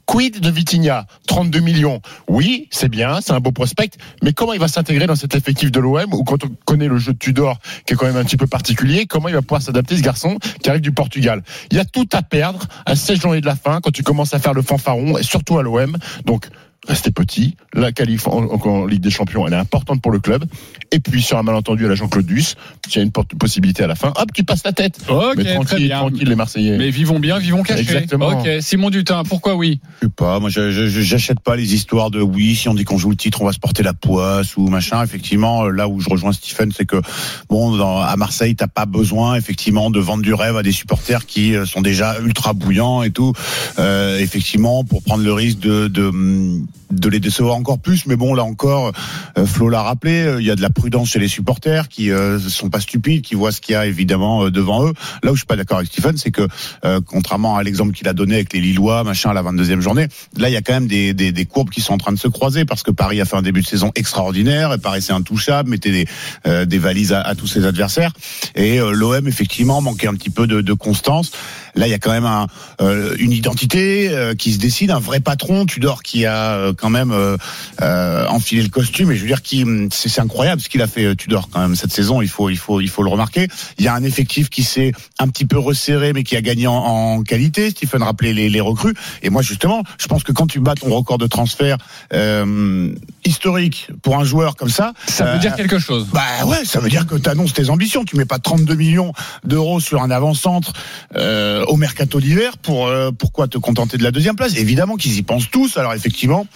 Quid 0.05 0.41
de 0.41 0.50
Vitinha? 0.50 1.05
32 1.27 1.59
millions. 1.59 2.01
Oui, 2.27 2.67
c'est 2.71 2.89
bien, 2.89 3.21
c'est 3.21 3.31
un 3.31 3.39
beau 3.39 3.51
prospect, 3.51 3.91
mais 4.21 4.33
comment 4.33 4.53
il 4.53 4.59
va 4.59 4.67
s'intégrer 4.67 5.07
dans 5.07 5.15
cet 5.15 5.35
effectif 5.35 5.71
de 5.71 5.79
l'OM 5.79 6.13
ou 6.13 6.23
quand 6.23 6.44
on 6.44 6.50
connaît 6.65 6.88
le 6.88 6.97
jeu 6.97 7.13
de 7.13 7.17
Tudor, 7.17 7.59
qui 7.85 7.94
est 7.94 7.95
quand 7.95 8.05
même 8.05 8.17
un 8.17 8.25
petit 8.25 8.38
peu 8.38 8.47
particulier, 8.47 9.05
comment 9.05 9.29
il 9.29 9.33
va 9.33 9.41
pouvoir 9.41 9.61
s'adapter 9.61 9.95
ce 9.97 10.01
garçon 10.01 10.38
qui 10.61 10.69
arrive 10.69 10.81
du 10.81 10.91
Portugal? 10.91 11.41
Il 11.71 11.77
y 11.77 11.79
a 11.79 11.85
tout 11.85 12.07
à 12.11 12.21
perdre 12.21 12.67
à 12.85 12.95
16 12.95 13.21
journées 13.21 13.41
de 13.41 13.45
la 13.45 13.55
fin 13.55 13.79
quand 13.81 13.91
tu 13.91 14.03
commences 14.03 14.33
à 14.33 14.39
faire 14.39 14.53
le 14.53 14.61
fanfaron 14.61 15.17
et 15.17 15.23
surtout 15.23 15.57
à 15.57 15.63
l'OM. 15.63 15.97
Donc 16.25 16.50
restez 16.88 17.11
petit. 17.11 17.55
La 17.73 17.91
qualif 17.91 18.27
en, 18.27 18.85
Ligue 18.85 19.01
des 19.01 19.09
Champions, 19.09 19.47
elle 19.47 19.53
est 19.53 19.57
importante 19.57 20.01
pour 20.01 20.11
le 20.11 20.19
club. 20.19 20.45
Et 20.93 20.99
puis 20.99 21.23
sur 21.23 21.39
un 21.39 21.43
malentendu 21.43 21.85
à 21.85 21.89
la 21.89 21.95
Jean-Claude 21.95 22.25
Duss, 22.27 22.55
s'il 22.87 22.97
y 22.97 22.99
a 22.99 23.03
une 23.03 23.11
possibilité 23.11 23.83
à 23.83 23.87
la 23.87 23.95
fin, 23.95 24.09
hop, 24.15 24.31
tu 24.31 24.43
passes 24.43 24.63
la 24.63 24.73
tête. 24.73 24.99
Ok, 25.09 25.33
Mais 25.37 25.43
tranquille, 25.55 25.65
très 25.65 25.79
bien. 25.79 25.97
tranquille 25.97 26.29
les 26.29 26.35
Marseillais. 26.35 26.77
Mais 26.77 26.91
vivons 26.91 27.19
bien, 27.19 27.39
vivons 27.39 27.63
cachés. 27.63 27.81
Exactement. 27.81 28.27
Ok, 28.39 28.47
Simon 28.61 28.91
Dutin, 28.91 29.23
pourquoi 29.23 29.55
oui? 29.55 29.79
Je 30.01 30.07
sais 30.07 30.13
pas, 30.15 30.39
moi 30.39 30.49
je- 30.51 30.69
je- 30.71 30.87
je- 30.87 31.01
j'achète 31.01 31.39
pas 31.39 31.55
les 31.55 31.73
histoires 31.73 32.11
de 32.11 32.21
oui, 32.21 32.55
si 32.55 32.69
on 32.69 32.75
dit 32.75 32.83
qu'on 32.83 32.99
joue 32.99 33.09
le 33.09 33.15
titre, 33.15 33.41
on 33.41 33.45
va 33.45 33.53
se 33.53 33.59
porter 33.59 33.81
la 33.81 33.93
poisse 33.93 34.55
ou 34.55 34.67
machin. 34.67 35.03
Effectivement, 35.03 35.65
euh, 35.65 35.69
là 35.71 35.87
où 35.87 35.99
je 35.99 36.09
rejoins 36.09 36.31
Stephen, 36.31 36.71
c'est 36.71 36.85
que 36.85 37.01
bon, 37.49 37.75
dans- 37.75 37.99
à 37.99 38.15
Marseille, 38.15 38.55
t'as 38.55 38.67
pas 38.67 38.85
besoin 38.85 39.35
effectivement 39.35 39.89
de 39.89 39.99
vendre 39.99 40.21
du 40.21 40.35
rêve 40.35 40.57
à 40.57 40.61
des 40.63 40.71
supporters 40.71 41.25
qui 41.25 41.55
euh, 41.55 41.65
sont 41.65 41.81
déjà 41.81 42.19
ultra 42.19 42.53
bouillants 42.53 43.01
et 43.01 43.09
tout. 43.09 43.33
Euh, 43.79 44.19
effectivement, 44.19 44.83
pour 44.83 45.01
prendre 45.01 45.23
le 45.23 45.33
risque 45.33 45.57
de, 45.59 45.87
de 45.87 46.11
de 46.99 47.09
les 47.09 47.19
décevoir 47.19 47.55
encore 47.55 47.79
plus, 47.79 48.05
mais 48.05 48.15
bon 48.15 48.33
là 48.33 48.43
encore, 48.43 48.91
euh, 49.37 49.45
Flo 49.45 49.69
l'a 49.69 49.81
rappelé, 49.81 50.23
euh, 50.23 50.41
il 50.41 50.47
y 50.47 50.51
a 50.51 50.55
de 50.55 50.61
la 50.61 50.69
prudence 50.69 51.09
chez 51.09 51.19
les 51.19 51.27
supporters 51.27 51.87
qui 51.89 52.11
euh, 52.11 52.39
sont 52.39 52.69
pas 52.69 52.79
stupides, 52.79 53.21
qui 53.21 53.35
voient 53.35 53.51
ce 53.51 53.61
qu'il 53.61 53.73
y 53.73 53.75
a 53.75 53.85
évidemment 53.85 54.45
euh, 54.45 54.51
devant 54.51 54.87
eux. 54.87 54.93
Là 55.23 55.31
où 55.31 55.35
je 55.35 55.39
suis 55.39 55.47
pas 55.47 55.55
d'accord 55.55 55.77
avec 55.77 55.89
Stephen, 55.89 56.17
c'est 56.17 56.31
que 56.31 56.47
euh, 56.85 57.01
contrairement 57.05 57.57
à 57.57 57.63
l'exemple 57.63 57.93
qu'il 57.93 58.07
a 58.07 58.13
donné 58.13 58.35
avec 58.35 58.53
les 58.53 58.61
Lillois, 58.61 59.03
machin 59.03 59.29
à 59.29 59.33
la 59.33 59.43
22e 59.43 59.79
journée, 59.79 60.07
là 60.37 60.49
il 60.49 60.53
y 60.53 60.57
a 60.57 60.61
quand 60.61 60.73
même 60.73 60.87
des, 60.87 61.13
des, 61.13 61.31
des 61.31 61.45
courbes 61.45 61.69
qui 61.69 61.81
sont 61.81 61.93
en 61.93 61.97
train 61.97 62.11
de 62.11 62.19
se 62.19 62.27
croiser 62.27 62.65
parce 62.65 62.83
que 62.83 62.91
Paris 62.91 63.21
a 63.21 63.25
fait 63.25 63.37
un 63.37 63.41
début 63.41 63.61
de 63.61 63.67
saison 63.67 63.91
extraordinaire, 63.95 64.73
et 64.73 64.77
paraissait 64.77 65.13
intouchable, 65.13 65.69
mettait 65.69 65.91
des, 65.91 66.07
euh, 66.47 66.65
des 66.65 66.77
valises 66.77 67.13
à, 67.13 67.21
à 67.21 67.35
tous 67.35 67.47
ses 67.47 67.65
adversaires, 67.65 68.13
et 68.55 68.79
l'OM 68.79 69.27
effectivement 69.27 69.81
manquait 69.81 70.07
un 70.07 70.15
petit 70.15 70.29
peu 70.29 70.47
de, 70.47 70.61
de 70.61 70.73
constance. 70.73 71.31
Là 71.75 71.87
il 71.87 71.91
y 71.91 71.93
a 71.93 71.99
quand 71.99 72.11
même 72.11 72.25
un, 72.25 72.47
euh, 72.81 73.15
une 73.19 73.31
identité 73.31 74.09
euh, 74.09 74.35
qui 74.35 74.53
se 74.53 74.59
décide, 74.59 74.91
un 74.91 74.99
vrai 74.99 75.19
patron, 75.19 75.65
Tudor 75.65 76.03
qui 76.03 76.25
a 76.25 76.53
euh, 76.55 76.73
quand 76.75 76.89
même 76.89 77.11
euh, 77.11 77.37
euh, 77.81 78.25
enfilé 78.27 78.61
le 78.61 78.69
costume, 78.69 79.11
et 79.11 79.15
je 79.15 79.21
veux 79.21 79.27
dire 79.27 79.41
qui 79.41 79.65
c'est 79.91 80.09
c'est 80.09 80.21
incroyable 80.21 80.61
ce 80.61 80.69
qu'il 80.69 80.81
a 80.81 80.87
fait 80.87 81.15
Tudor 81.15 81.49
quand 81.51 81.59
même 81.59 81.75
cette 81.75 81.91
saison, 81.91 82.21
il 82.21 82.27
faut 82.27 82.49
il 82.49 82.57
faut 82.57 82.79
il 82.81 82.89
faut 82.89 83.03
le 83.03 83.09
remarquer. 83.09 83.47
Il 83.79 83.85
y 83.85 83.87
a 83.87 83.95
un 83.95 84.03
effectif 84.03 84.49
qui 84.49 84.63
s'est 84.63 84.91
un 85.19 85.27
petit 85.27 85.45
peu 85.45 85.57
resserré 85.57 86.13
mais 86.13 86.23
qui 86.23 86.35
a 86.35 86.41
gagné 86.41 86.67
en, 86.67 86.73
en 86.75 87.23
qualité. 87.23 87.71
Stephen 87.71 88.03
rappelait 88.03 88.33
les, 88.33 88.49
les 88.49 88.61
recrues 88.61 88.93
et 89.23 89.29
moi 89.29 89.41
justement, 89.41 89.83
je 89.97 90.07
pense 90.07 90.23
que 90.23 90.31
quand 90.31 90.47
tu 90.47 90.59
bats 90.59 90.75
ton 90.75 90.89
record 90.93 91.17
de 91.17 91.27
transfert 91.27 91.77
euh, 92.13 92.93
historique 93.25 93.87
pour 94.01 94.17
un 94.17 94.23
joueur 94.23 94.55
comme 94.55 94.69
ça, 94.69 94.93
Ça 95.07 95.33
veut 95.33 95.39
dire 95.39 95.55
quelque 95.55 95.79
chose. 95.79 96.07
bah 96.13 96.45
ouais, 96.45 96.65
ça 96.65 96.79
veut 96.79 96.89
dire 96.89 97.07
que 97.07 97.15
tu 97.15 97.29
annonces 97.29 97.53
tes 97.53 97.69
ambitions. 97.69 98.03
Tu 98.05 98.15
mets 98.17 98.25
pas 98.25 98.39
32 98.39 98.75
millions 98.75 99.13
d'euros 99.43 99.79
sur 99.79 100.01
un 100.01 100.11
avant-centre 100.11 100.73
euh, 101.15 101.62
au 101.68 101.77
mercato 101.77 102.19
d'hiver 102.19 102.57
euh, 102.88 103.12
pourquoi 103.12 103.48
te 103.48 103.57
contenter 103.57 103.98
de 103.98 104.04
la 104.04 104.12
deuxième 104.12 104.36
place? 104.36 104.57
Évidemment 104.57 104.95
qu'ils 104.95 105.18
y 105.18 105.21
pensent 105.24 105.50
tous. 105.50 105.77
Alors 105.77 105.94
effectivement. 105.94 106.48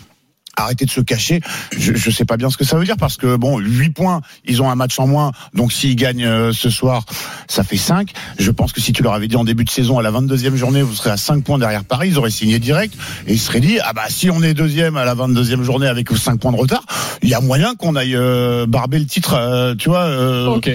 Arrêtez 0.59 0.85
de 0.85 0.89
se 0.91 1.01
cacher. 1.01 1.39
Je, 1.77 1.93
je 1.95 2.09
sais 2.11 2.25
pas 2.25 2.35
bien 2.35 2.49
ce 2.49 2.57
que 2.57 2.65
ça 2.65 2.77
veut 2.77 2.83
dire 2.85 2.97
parce 2.97 3.15
que 3.15 3.35
bon, 3.35 3.59
8 3.59 3.91
points, 3.91 4.21
ils 4.45 4.61
ont 4.61 4.69
un 4.69 4.75
match 4.75 4.97
en 4.99 5.05
moins. 5.07 5.31
Donc 5.53 5.71
s'ils 5.71 5.95
gagnent 5.95 6.25
euh, 6.25 6.51
ce 6.51 6.69
soir, 6.71 7.05
ça 7.47 7.63
fait 7.63 7.77
5. 7.77 8.09
Je 8.39 8.51
pense 8.51 8.73
que 8.73 8.81
si 8.81 8.91
tu 8.91 9.03
leur 9.03 9.13
avais 9.13 9.27
dit 9.27 9.35
en 9.35 9.43
début 9.43 9.63
de 9.65 9.69
saison 9.69 9.99
à 9.99 10.01
la 10.01 10.11
22e 10.11 10.55
journée, 10.55 10.81
vous 10.81 10.95
serez 10.95 11.11
à 11.11 11.17
5 11.17 11.43
points 11.43 11.59
derrière 11.59 11.83
Paris, 11.85 12.09
ils 12.09 12.17
auraient 12.17 12.31
signé 12.31 12.57
direct 12.59 12.95
et 13.27 13.33
ils 13.33 13.39
seraient 13.39 13.59
dit 13.59 13.77
ah 13.83 13.93
bah 13.93 14.05
si 14.09 14.29
on 14.31 14.41
est 14.41 14.53
deuxième 14.55 14.97
à 14.97 15.05
la 15.05 15.13
22e 15.15 15.61
journée 15.63 15.87
avec 15.87 16.09
5 16.09 16.39
points 16.39 16.51
de 16.51 16.57
retard, 16.57 16.83
il 17.21 17.29
y 17.29 17.33
a 17.35 17.39
moyen 17.41 17.75
qu'on 17.75 17.95
aille 17.95 18.15
euh, 18.15 18.65
barber 18.65 18.97
le 18.99 19.05
titre, 19.05 19.35
euh, 19.35 19.75
tu 19.75 19.89
vois. 19.89 20.05
euh, 20.05 20.47
Ok. 20.47 20.71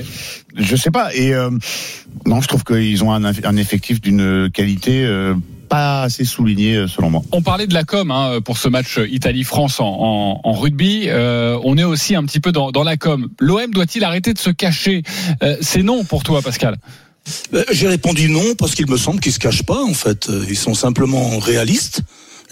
je 0.56 0.76
sais 0.76 0.90
pas. 0.93 1.12
Et 1.14 1.34
euh, 1.34 1.50
non, 2.26 2.40
je 2.40 2.46
trouve 2.46 2.62
qu'ils 2.62 3.02
ont 3.02 3.12
un, 3.12 3.25
un 3.25 3.56
effectif 3.56 4.00
d'une 4.00 4.49
qualité 4.52 5.05
euh, 5.05 5.34
pas 5.72 6.02
assez 6.02 6.24
soulignée 6.26 6.76
euh, 6.76 6.86
selon 6.86 7.08
moi. 7.10 7.22
On 7.32 7.40
parlait 7.42 7.66
de 7.66 7.72
la 7.74 7.84
com 7.84 8.10
hein, 8.10 8.40
pour 8.44 8.58
ce 8.58 8.69
match 8.69 8.98
Italie-France 9.10 9.80
en, 9.80 9.86
en- 9.86 10.40
en 10.44 10.52
rugby. 10.52 11.04
Euh, 11.08 11.58
on 11.64 11.78
est 11.78 11.84
aussi 11.84 12.14
un 12.14 12.24
petit 12.24 12.40
peu 12.40 12.52
dans, 12.52 12.70
dans 12.70 12.82
la 12.84 12.96
com. 12.98 13.28
L'OM 13.40 13.70
doit-il 13.70 14.04
arrêter 14.04 14.34
de 14.34 14.38
se 14.38 14.50
cacher 14.50 15.02
Euh, 15.42 15.56
C'est 15.62 15.82
non 15.82 16.04
pour 16.04 16.22
toi, 16.24 16.42
Pascal? 16.42 16.76
Euh, 17.54 17.64
J'ai 17.70 17.88
répondu 17.88 18.28
non 18.28 18.54
parce 18.58 18.74
qu'il 18.74 18.90
me 18.90 18.96
semble 18.96 19.20
qu'ils 19.20 19.32
se 19.32 19.38
cachent 19.38 19.62
pas 19.62 19.82
en 19.82 19.94
fait. 19.94 20.28
Euh, 20.28 20.44
Ils 20.48 20.56
sont 20.56 20.74
simplement 20.74 21.38
réalistes. 21.38 22.02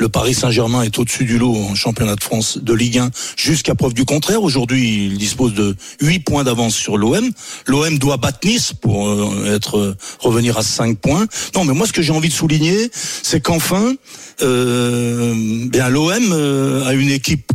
Le 0.01 0.09
Paris 0.09 0.33
Saint-Germain 0.33 0.81
est 0.81 0.99
au-dessus 0.99 1.27
du 1.27 1.39
lot 1.39 1.55
en 1.55 1.75
championnat 1.75 2.17
de 2.17 2.23
France 2.23 2.57
de 2.57 2.73
Ligue 2.73 2.97
1 2.97 3.11
jusqu'à 3.37 3.75
preuve 3.75 3.93
du 3.93 4.07
contraire. 4.07 4.43
Aujourd'hui, 4.43 5.05
il 5.05 5.19
dispose 5.19 5.53
de 5.53 5.77
8 6.01 6.21
points 6.21 6.43
d'avance 6.43 6.75
sur 6.75 6.97
l'OM. 6.97 7.31
L'OM 7.67 7.99
doit 7.99 8.17
battre 8.17 8.39
Nice 8.49 8.73
pour 8.73 9.11
euh, 9.11 9.55
être 9.55 9.77
euh, 9.77 9.97
revenir 10.19 10.57
à 10.57 10.63
5 10.63 10.97
points. 10.97 11.27
Non, 11.55 11.67
mais 11.67 11.75
moi 11.75 11.87
ce 11.87 11.93
que 11.93 12.01
j'ai 12.01 12.15
envie 12.15 12.31
de 12.31 12.35
souligner, 12.35 12.89
c'est 12.95 13.43
qu'enfin, 13.43 13.93
euh, 14.41 15.35
bien 15.69 15.91
l'OM 15.91 16.33
euh, 16.33 16.87
a 16.87 16.95
une 16.95 17.11
équipe 17.11 17.53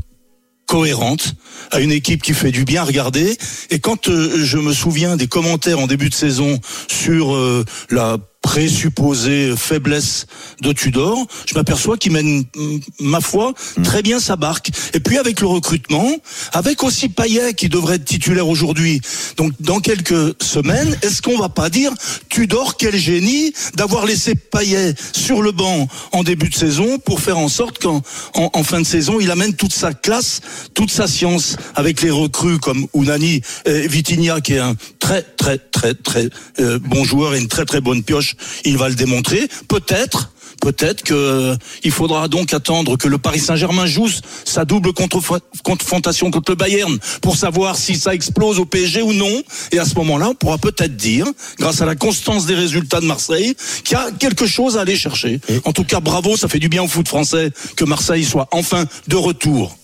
cohérente, 0.68 1.34
à 1.72 1.80
une 1.80 1.92
équipe 1.92 2.22
qui 2.22 2.34
fait 2.34 2.52
du 2.52 2.64
bien 2.64 2.84
regarder. 2.84 3.38
Et 3.70 3.80
quand 3.80 4.08
je 4.08 4.58
me 4.58 4.74
souviens 4.74 5.16
des 5.16 5.28
commentaires 5.28 5.80
en 5.80 5.88
début 5.88 6.10
de 6.10 6.14
saison 6.14 6.60
sur 6.88 7.36
euh, 7.36 7.66
la 7.90 8.18
présupposée 8.46 9.56
faiblesse 9.58 10.28
de 10.62 10.72
Tudor, 10.72 11.26
je 11.48 11.56
m'aperçois 11.56 11.98
qu'il 11.98 12.12
mène, 12.12 12.44
mm, 12.56 12.78
ma 13.00 13.20
foi, 13.20 13.54
très 13.84 14.04
bien 14.04 14.20
sa 14.20 14.36
barque. 14.36 14.70
Et 14.94 15.00
puis 15.00 15.18
avec 15.18 15.42
le 15.42 15.48
recrutement, 15.48 16.08
avec 16.54 16.84
aussi 16.84 17.10
Payet 17.10 17.56
qui 17.56 17.70
devrait 17.70 17.96
être 17.96 18.06
titulaire 18.06 18.48
aujourd'hui, 18.48 19.02
donc 19.36 19.52
dans 19.60 19.80
quelques 19.80 20.36
semaines, 20.44 20.96
est-ce 21.02 21.24
qu'on 21.24 21.40
va 21.40 21.50
pas 21.50 21.72
dire 21.72 21.92
Tudor, 22.30 22.78
quel 22.78 22.96
génie 22.96 23.52
d'avoir 23.74 24.06
laissé 24.06 24.36
Payet 24.36 24.94
sur 25.12 25.42
le 25.42 25.52
banc 25.52 25.88
en 26.12 26.22
début 26.22 26.50
de 26.50 26.56
saison 26.56 27.00
pour 27.00 27.22
faire 27.22 27.40
en 27.40 27.50
sorte 27.50 27.80
qu'en 27.80 28.04
en, 28.36 28.52
en 28.54 28.64
fin 28.64 28.80
de 28.80 28.86
saison, 28.86 29.20
il 29.20 29.32
amène 29.32 29.56
toute 29.56 29.74
sa 29.74 29.96
classe, 29.96 30.42
toute 30.76 30.92
sa 30.92 31.08
science 31.08 31.58
avec 31.74 32.04
les 32.04 32.12
recrues 32.12 32.60
comme 32.60 32.86
Unani 32.94 33.42
et 33.66 33.88
Vitinha 33.88 34.40
qui 34.40 34.54
est 34.54 34.60
un 34.60 34.76
très 35.00 35.24
très 35.24 35.58
très 35.58 35.96
très 35.96 36.30
euh, 36.60 36.80
bon 36.80 37.04
joueur 37.04 37.34
et 37.34 37.40
une 37.40 37.48
très 37.48 37.66
très 37.66 37.82
bonne 37.82 38.04
pioche, 38.04 38.35
il 38.64 38.78
va 38.78 38.90
le 38.90 38.96
démontrer. 38.96 39.48
Peut-être 39.68 40.32
Peut-être 40.62 41.04
que 41.04 41.14
euh, 41.14 41.56
il 41.84 41.92
faudra 41.92 42.28
donc 42.28 42.54
attendre 42.54 42.98
que 42.98 43.08
le 43.08 43.18
Paris 43.18 43.40
Saint-Germain 43.40 43.86
joue 43.86 44.10
sa 44.46 44.66
double 44.66 44.94
confrontation 44.94 46.32
contre 46.32 46.52
le 46.52 46.56
Bayern 46.56 46.98
pour 47.22 47.36
savoir 47.36 47.76
si 47.76 47.96
ça 47.96 48.16
explose 48.16 48.60
au 48.60 48.66
PSG 48.66 49.02
ou 49.02 49.14
non. 49.14 49.44
Et 49.72 49.80
à 49.80 49.86
ce 49.86 49.96
moment-là, 49.96 50.30
on 50.30 50.34
pourra 50.34 50.58
peut-être 50.58 50.96
dire, 50.96 51.28
grâce 51.60 51.82
à 51.82 51.86
la 51.86 51.96
constance 51.96 52.46
des 52.46 52.56
résultats 52.56 53.00
de 53.00 53.06
Marseille, 53.06 53.56
qu'il 53.84 53.98
y 53.98 54.00
a 54.00 54.12
quelque 54.12 54.48
chose 54.48 54.78
à 54.78 54.82
aller 54.82 54.96
chercher. 54.96 55.40
En 55.66 55.74
tout 55.74 55.84
cas, 55.84 56.00
bravo, 56.00 56.38
ça 56.38 56.48
fait 56.48 56.60
du 56.60 56.70
bien 56.70 56.84
au 56.84 56.88
foot 56.88 57.08
français 57.08 57.52
que 57.76 57.86
Marseille 57.86 58.24
soit 58.24 58.48
enfin 58.52 58.86
de 59.08 59.16
retour. 59.16 59.78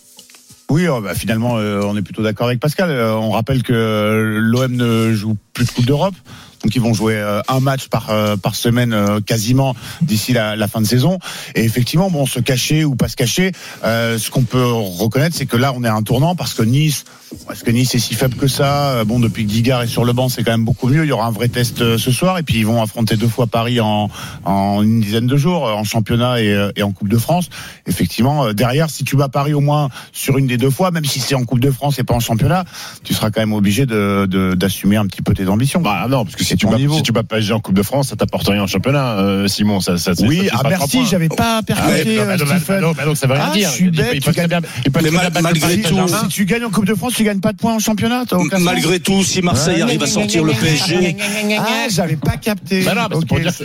Oui, 0.71 0.87
oh, 0.87 1.01
bah, 1.01 1.13
finalement, 1.13 1.57
euh, 1.57 1.81
on 1.83 1.97
est 1.97 2.01
plutôt 2.01 2.23
d'accord 2.23 2.47
avec 2.47 2.61
Pascal. 2.61 2.89
Euh, 2.89 3.13
on 3.13 3.31
rappelle 3.31 3.61
que 3.61 3.73
euh, 3.73 4.39
l'OM 4.39 4.71
ne 4.71 5.13
joue 5.13 5.35
plus 5.53 5.65
de 5.65 5.71
Coupe 5.71 5.85
d'Europe. 5.85 6.15
Donc 6.63 6.75
ils 6.75 6.81
vont 6.81 6.93
jouer 6.93 7.15
euh, 7.15 7.41
un 7.47 7.59
match 7.59 7.87
par 7.87 8.09
euh, 8.09 8.35
par 8.37 8.55
semaine 8.55 8.93
euh, 8.93 9.19
quasiment 9.19 9.75
d'ici 10.01 10.33
la, 10.33 10.55
la 10.55 10.67
fin 10.67 10.81
de 10.81 10.85
saison. 10.87 11.17
Et 11.55 11.63
effectivement, 11.63 12.09
bon, 12.09 12.25
se 12.25 12.39
cacher 12.39 12.85
ou 12.85 12.95
pas 12.95 13.07
se 13.07 13.15
cacher, 13.15 13.51
euh, 13.83 14.17
ce 14.17 14.29
qu'on 14.29 14.43
peut 14.43 14.63
reconnaître, 14.65 15.35
c'est 15.35 15.45
que 15.45 15.57
là, 15.57 15.73
on 15.75 15.83
est 15.83 15.87
à 15.87 15.95
un 15.95 16.03
tournant 16.03 16.35
parce 16.35 16.53
que 16.53 16.61
Nice, 16.63 17.05
est-ce 17.51 17.63
que 17.63 17.71
Nice 17.71 17.95
est 17.95 17.99
si 17.99 18.13
faible 18.15 18.35
que 18.35 18.47
ça 18.47 19.03
Bon, 19.05 19.19
depuis 19.19 19.45
que 19.45 19.51
Guigard 19.51 19.81
est 19.81 19.87
sur 19.87 20.03
le 20.05 20.13
banc, 20.13 20.29
c'est 20.29 20.43
quand 20.43 20.51
même 20.51 20.65
beaucoup 20.65 20.87
mieux. 20.87 21.03
Il 21.03 21.07
y 21.07 21.11
aura 21.11 21.25
un 21.27 21.31
vrai 21.31 21.47
test 21.47 21.97
ce 21.97 22.11
soir, 22.11 22.37
et 22.37 22.43
puis 22.43 22.57
ils 22.57 22.65
vont 22.65 22.81
affronter 22.81 23.15
deux 23.17 23.27
fois 23.27 23.47
Paris 23.47 23.79
en 23.79 24.09
en 24.45 24.81
une 24.83 25.01
dizaine 25.01 25.27
de 25.27 25.37
jours, 25.37 25.63
en 25.63 25.83
championnat 25.83 26.41
et, 26.41 26.69
et 26.75 26.83
en 26.83 26.91
Coupe 26.91 27.09
de 27.09 27.17
France. 27.17 27.49
Effectivement, 27.87 28.53
derrière, 28.53 28.89
si 28.89 29.03
tu 29.03 29.15
bats 29.15 29.29
Paris 29.29 29.53
au 29.53 29.61
moins 29.61 29.89
sur 30.11 30.37
une 30.37 30.47
des 30.47 30.57
deux 30.57 30.69
fois, 30.69 30.91
même 30.91 31.05
si 31.05 31.19
c'est 31.19 31.35
en 31.35 31.43
Coupe 31.45 31.59
de 31.59 31.71
France 31.71 31.97
et 31.99 32.03
pas 32.03 32.13
en 32.13 32.19
championnat, 32.19 32.65
tu 33.03 33.13
seras 33.13 33.31
quand 33.31 33.41
même 33.41 33.53
obligé 33.53 33.85
de 33.85 34.27
de- 34.29 34.53
d'assumer 34.55 34.97
un 34.97 35.05
petit 35.07 35.21
peu 35.21 35.33
tes 35.33 35.47
ambitions. 35.47 35.81
Bah 35.81 36.05
non, 36.09 36.23
parce 36.25 36.35
que 36.35 36.43
tu, 36.55 36.65
ton 36.65 36.71
bats, 36.71 36.77
niveau. 36.77 36.95
si 36.95 37.03
tu 37.03 37.11
bats 37.11 37.23
PSG 37.23 37.53
en 37.53 37.59
Coupe 37.59 37.75
de 37.75 37.83
France, 37.83 38.09
ça 38.09 38.15
t'apporte 38.15 38.47
rien 38.47 38.63
en 38.63 38.67
championnat, 38.67 39.17
euh, 39.19 39.47
Simon. 39.47 39.79
Ça, 39.79 39.97
ça, 39.97 40.15
ça- 40.15 40.25
Oui, 40.25 40.47
ça 40.47 40.55
ah 40.59 40.63
pas 40.63 40.69
merci, 40.69 40.99
j'avais 41.09 41.29
pas 41.29 41.57
Ah 41.59 41.63
percuté, 41.63 41.89
ouais, 41.91 42.15
non, 42.15 42.21
euh, 42.21 42.25
bah, 42.37 42.45
bah, 42.45 42.55
Stephen. 42.59 42.81
non, 42.81 42.91
bah, 42.93 43.05
donc 43.05 43.17
ça 43.17 43.27
veut 43.27 43.33
rien 43.33 43.47
Ah, 43.49 43.53
dire. 43.55 43.69
je 43.69 43.73
suis 43.75 43.85
Il 43.85 43.91
peut- 43.91 43.97
bête, 43.97 44.11
il 44.15 44.21
tu 44.21 44.29
peut 44.31 44.35
gagnes- 44.47 44.61
il 44.85 44.91
peut 44.91 44.99
Mais 45.03 45.11
mal- 45.11 45.31
malgré 45.41 45.81
tout. 45.81 45.95
Si 46.07 46.27
tu 46.29 46.45
gagnes 46.45 46.65
en 46.65 46.69
Coupe 46.69 46.85
de 46.85 46.95
France, 46.95 47.13
tu 47.15 47.23
gagnes 47.23 47.39
pas 47.39 47.51
de 47.51 47.57
points 47.57 47.75
en 47.75 47.79
championnat. 47.79 48.23
Malgré 48.59 48.99
tout, 48.99 49.23
si 49.23 49.41
Marseille 49.41 49.81
arrive 49.81 50.01
à 50.03 50.07
sortir 50.07 50.43
le 50.43 50.53
PSG, 50.53 51.15
Ah, 51.59 51.87
j'avais 51.89 52.15
pas 52.15 52.37
capté. 52.37 52.83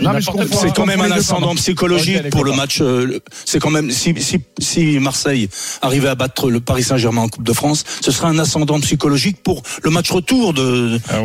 Non, 0.01 0.11
mais 0.13 0.21
c'est 0.51 0.73
quand 0.75 0.85
même 0.85 1.01
un 1.01 1.11
ascendant 1.11 1.55
psychologique 1.55 2.29
pour 2.29 2.43
le 2.43 2.53
match. 2.53 2.79
euh, 2.81 3.19
C'est 3.45 3.59
quand 3.59 3.69
même 3.69 3.91
si, 3.91 4.13
si, 4.19 4.39
si 4.59 4.99
Marseille 4.99 5.49
arrivait 5.81 6.09
à 6.09 6.15
battre 6.15 6.49
le 6.49 6.59
Paris 6.59 6.83
Saint-Germain 6.83 7.21
en 7.23 7.27
Coupe 7.29 7.43
de 7.43 7.53
France, 7.53 7.83
ce 8.01 8.11
serait 8.11 8.27
un 8.27 8.39
ascendant 8.39 8.79
psychologique 8.79 9.41
pour 9.43 9.61
le 9.83 9.89
match 9.89 10.09
retour 10.11 10.53
de, 10.53 10.99
Ah 11.09 11.19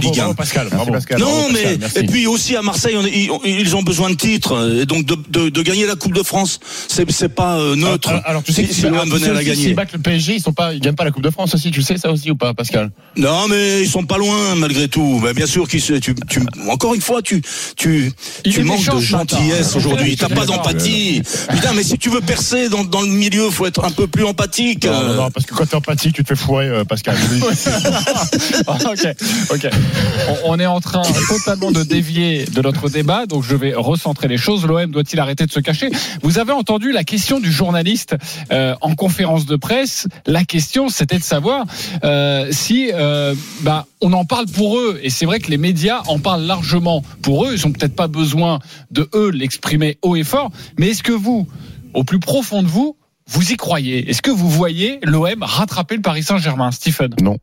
Ligue 0.00 0.20
1. 0.20 0.22
bravo, 0.24 0.34
Pascal. 0.34 0.68
Pascal. 1.08 1.20
Non, 1.20 1.48
mais 1.52 1.78
Pascal, 1.78 2.04
et 2.04 2.06
puis 2.06 2.26
aussi 2.26 2.56
à 2.56 2.62
Marseille, 2.62 2.94
on 2.96 3.04
est- 3.06 3.10
ils, 3.44 3.60
ils 3.60 3.76
ont 3.76 3.82
besoin 3.82 4.10
de 4.10 4.14
titres 4.16 4.78
et 4.80 4.86
donc 4.86 5.04
de, 5.06 5.16
de, 5.28 5.48
de 5.48 5.62
gagner 5.62 5.86
la 5.86 5.96
Coupe 5.96 6.12
de 6.14 6.22
France, 6.22 6.60
c'est 6.88 7.10
c'est 7.10 7.28
pas 7.28 7.58
euh, 7.58 7.74
neutre. 7.76 8.08
Alors, 8.10 8.22
alors, 8.26 8.42
tu 8.42 8.52
sais 8.52 8.62
si, 8.62 8.68
que 8.68 8.74
si 8.74 8.82
l'OM 8.82 9.08
venait 9.08 9.28
à 9.28 9.32
la 9.32 9.44
gagner. 9.44 9.74
battent 9.74 9.92
le 9.92 9.98
PSG, 9.98 10.34
ils 10.34 10.40
sont 10.42 10.52
pas, 10.52 10.74
ils 10.74 10.80
gagnent 10.80 10.94
pas 10.94 11.04
la 11.04 11.10
Coupe 11.10 11.22
de 11.24 11.30
France 11.30 11.54
aussi. 11.54 11.70
Tu 11.70 11.82
sais 11.82 11.96
ça 11.96 12.10
aussi 12.10 12.30
ou 12.30 12.36
pas, 12.36 12.54
Pascal? 12.54 12.90
Non, 13.16 13.48
mais 13.48 13.82
ils 13.82 13.88
sont 13.88 14.04
pas 14.04 14.18
loin 14.18 14.54
malgré 14.56 14.88
tout. 14.88 15.20
Ben, 15.22 15.32
bien 15.32 15.46
sûr 15.46 15.66
qu'ils 15.68 15.82
tu, 16.00 16.14
tu, 16.28 16.40
encore 16.70 16.94
une 16.94 17.00
fois, 17.00 17.22
tu, 17.22 17.40
tu, 17.76 18.12
Il 18.44 18.52
tu 18.52 18.62
manques 18.64 18.84
de 18.94 19.00
gentillesse 19.00 19.74
aujourd'hui. 19.76 20.16
T'as 20.16 20.28
pas 20.28 20.44
d'empathie. 20.46 21.22
Putain, 21.50 21.72
mais 21.74 21.82
si 21.82 21.96
tu 21.98 22.10
veux 22.10 22.20
percer 22.20 22.68
dans, 22.68 22.84
dans 22.84 23.00
le 23.02 23.08
milieu, 23.08 23.48
faut 23.50 23.66
être 23.66 23.84
un 23.84 23.90
peu 23.90 24.06
plus 24.06 24.24
empathique. 24.24 24.84
non, 24.84 24.92
non, 24.92 24.98
Euh, 25.08 25.16
non, 25.16 25.30
parce 25.30 25.46
que 25.46 25.54
quand 25.54 25.66
t'es 25.66 25.76
empathique, 25.76 26.14
tu 26.14 26.22
te 26.24 26.28
fais 26.28 26.36
fourrer, 26.36 26.66
euh, 26.68 26.84
Pascal. 26.84 27.16
ok, 28.68 29.14
ok. 29.50 29.68
On, 30.44 30.52
on 30.52 30.58
est 30.60 30.66
en 30.66 30.80
train 30.80 30.97
totalement 31.02 31.70
de 31.70 31.82
dévier 31.82 32.44
de 32.44 32.62
notre 32.62 32.88
débat, 32.88 33.26
donc 33.26 33.42
je 33.42 33.54
vais 33.54 33.74
recentrer 33.74 34.28
les 34.28 34.36
choses. 34.36 34.66
L'OM 34.66 34.90
doit-il 34.90 35.18
arrêter 35.20 35.46
de 35.46 35.52
se 35.52 35.60
cacher? 35.60 35.90
Vous 36.22 36.38
avez 36.38 36.52
entendu 36.52 36.92
la 36.92 37.04
question 37.04 37.40
du 37.40 37.50
journaliste 37.52 38.16
euh, 38.52 38.74
en 38.80 38.94
conférence 38.94 39.46
de 39.46 39.56
presse. 39.56 40.08
La 40.26 40.44
question, 40.44 40.88
c'était 40.88 41.18
de 41.18 41.22
savoir 41.22 41.64
euh, 42.04 42.48
si, 42.50 42.90
euh, 42.92 43.34
bah, 43.62 43.86
on 44.00 44.12
en 44.12 44.24
parle 44.24 44.46
pour 44.46 44.78
eux, 44.78 44.98
et 45.02 45.10
c'est 45.10 45.26
vrai 45.26 45.40
que 45.40 45.50
les 45.50 45.58
médias 45.58 46.02
en 46.06 46.18
parlent 46.18 46.44
largement 46.44 47.02
pour 47.22 47.44
eux. 47.44 47.52
Ils 47.54 47.66
ont 47.66 47.72
peut-être 47.72 47.96
pas 47.96 48.08
besoin 48.08 48.58
de 48.90 49.08
eux 49.14 49.30
l'exprimer 49.30 49.98
haut 50.02 50.16
et 50.16 50.24
fort, 50.24 50.50
mais 50.78 50.88
est-ce 50.88 51.02
que 51.02 51.12
vous, 51.12 51.46
au 51.94 52.04
plus 52.04 52.20
profond 52.20 52.62
de 52.62 52.68
vous, 52.68 52.96
vous 53.26 53.52
y 53.52 53.56
croyez? 53.56 54.08
Est-ce 54.08 54.22
que 54.22 54.30
vous 54.30 54.48
voyez 54.48 54.98
l'OM 55.02 55.42
rattraper 55.42 55.96
le 55.96 56.02
Paris 56.02 56.22
Saint-Germain, 56.22 56.70
Stephen? 56.70 57.14
Non. 57.20 57.36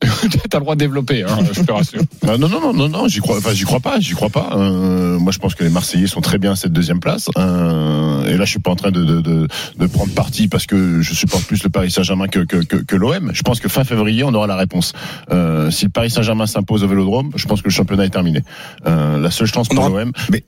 T'as 0.50 0.58
le 0.58 0.64
droit 0.64 0.74
de 0.76 0.80
développer, 0.80 1.24
hein, 1.24 1.38
je 1.52 1.62
te 1.62 1.72
rassure. 1.72 2.00
Non, 2.26 2.38
non, 2.38 2.48
non, 2.48 2.60
non, 2.60 2.72
non, 2.72 2.88
non, 2.88 3.08
j'y 3.08 3.20
crois, 3.20 3.36
enfin, 3.36 3.52
j'y 3.52 3.64
crois 3.64 3.80
pas, 3.80 4.00
j'y 4.00 4.14
crois 4.14 4.30
pas. 4.30 4.50
Euh, 4.56 5.18
moi, 5.18 5.30
je 5.30 5.38
pense 5.38 5.54
que 5.54 5.62
les 5.62 5.68
Marseillais 5.70 6.06
sont 6.06 6.22
très 6.22 6.38
bien 6.38 6.52
à 6.52 6.56
cette 6.56 6.72
deuxième 6.72 7.00
place. 7.00 7.28
Euh, 7.36 8.24
et 8.24 8.36
là, 8.38 8.44
je 8.44 8.50
suis 8.50 8.60
pas 8.60 8.70
en 8.70 8.76
train 8.76 8.90
de, 8.90 9.04
de, 9.04 9.20
de, 9.20 9.48
de 9.76 9.86
prendre 9.86 10.12
parti 10.14 10.48
parce 10.48 10.64
que 10.66 11.02
je 11.02 11.14
supporte 11.14 11.44
plus 11.44 11.62
le 11.62 11.68
Paris 11.68 11.90
Saint-Germain 11.90 12.28
que, 12.28 12.40
que, 12.40 12.56
que, 12.64 12.76
que 12.76 12.96
l'OM. 12.96 13.30
Je 13.34 13.42
pense 13.42 13.60
que 13.60 13.68
fin 13.68 13.84
février, 13.84 14.24
on 14.24 14.32
aura 14.32 14.46
la 14.46 14.56
réponse. 14.56 14.92
Euh, 15.30 15.70
si 15.70 15.84
le 15.84 15.90
Paris 15.90 16.10
Saint-Germain 16.10 16.46
s'impose 16.46 16.82
au 16.82 16.88
Vélodrome, 16.88 17.32
je 17.36 17.46
pense 17.46 17.60
que 17.60 17.68
le 17.68 17.72
championnat 17.72 18.06
est 18.06 18.10
terminé. 18.10 18.42
Euh, 18.86 19.18
la 19.18 19.30
seule 19.30 19.48
chance 19.48 19.68
pour 19.68 19.86
l'OM, 19.86 20.12
mais 20.30 20.44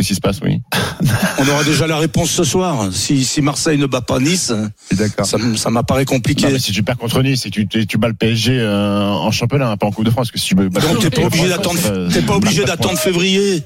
qu'est-ce 0.00 0.08
qui 0.08 0.14
se 0.14 0.20
passe, 0.20 0.40
oui 0.42 0.62
on 1.38 1.48
aura 1.48 1.64
déjà 1.64 1.86
la 1.86 1.98
réponse 1.98 2.30
ce 2.30 2.44
soir. 2.44 2.88
Si, 2.92 3.24
si 3.24 3.42
Marseille 3.42 3.78
ne 3.78 3.86
bat 3.86 4.00
pas 4.00 4.18
Nice, 4.18 4.52
ça, 5.24 5.38
ça 5.56 5.70
m'apparaît 5.70 6.04
compliqué. 6.04 6.46
Non, 6.46 6.52
mais 6.52 6.58
si 6.58 6.72
tu 6.72 6.82
perds 6.82 6.98
contre 6.98 7.22
Nice 7.22 7.46
et 7.46 7.50
tu, 7.50 7.66
tu, 7.66 7.86
tu 7.86 7.98
bats 7.98 8.08
le 8.08 8.14
PSG 8.14 8.58
euh, 8.58 9.06
en 9.06 9.30
championnat, 9.30 9.76
pas 9.76 9.86
en 9.86 9.92
Coupe 9.92 10.04
de 10.04 10.10
France, 10.10 10.30
que 10.30 10.38
si 10.38 10.46
tu 10.46 10.54
veux 10.54 10.68
battre 10.68 10.88
Donc 10.92 11.00
t'es 11.00 11.10
pas 11.10 11.26
obligé 11.26 11.44
PSG, 11.44 11.56
d'attendre, 11.56 12.08
t'es 12.12 12.22
pas 12.22 12.36
obligé 12.36 12.64
d'attendre 12.64 12.98
février. 12.98 13.62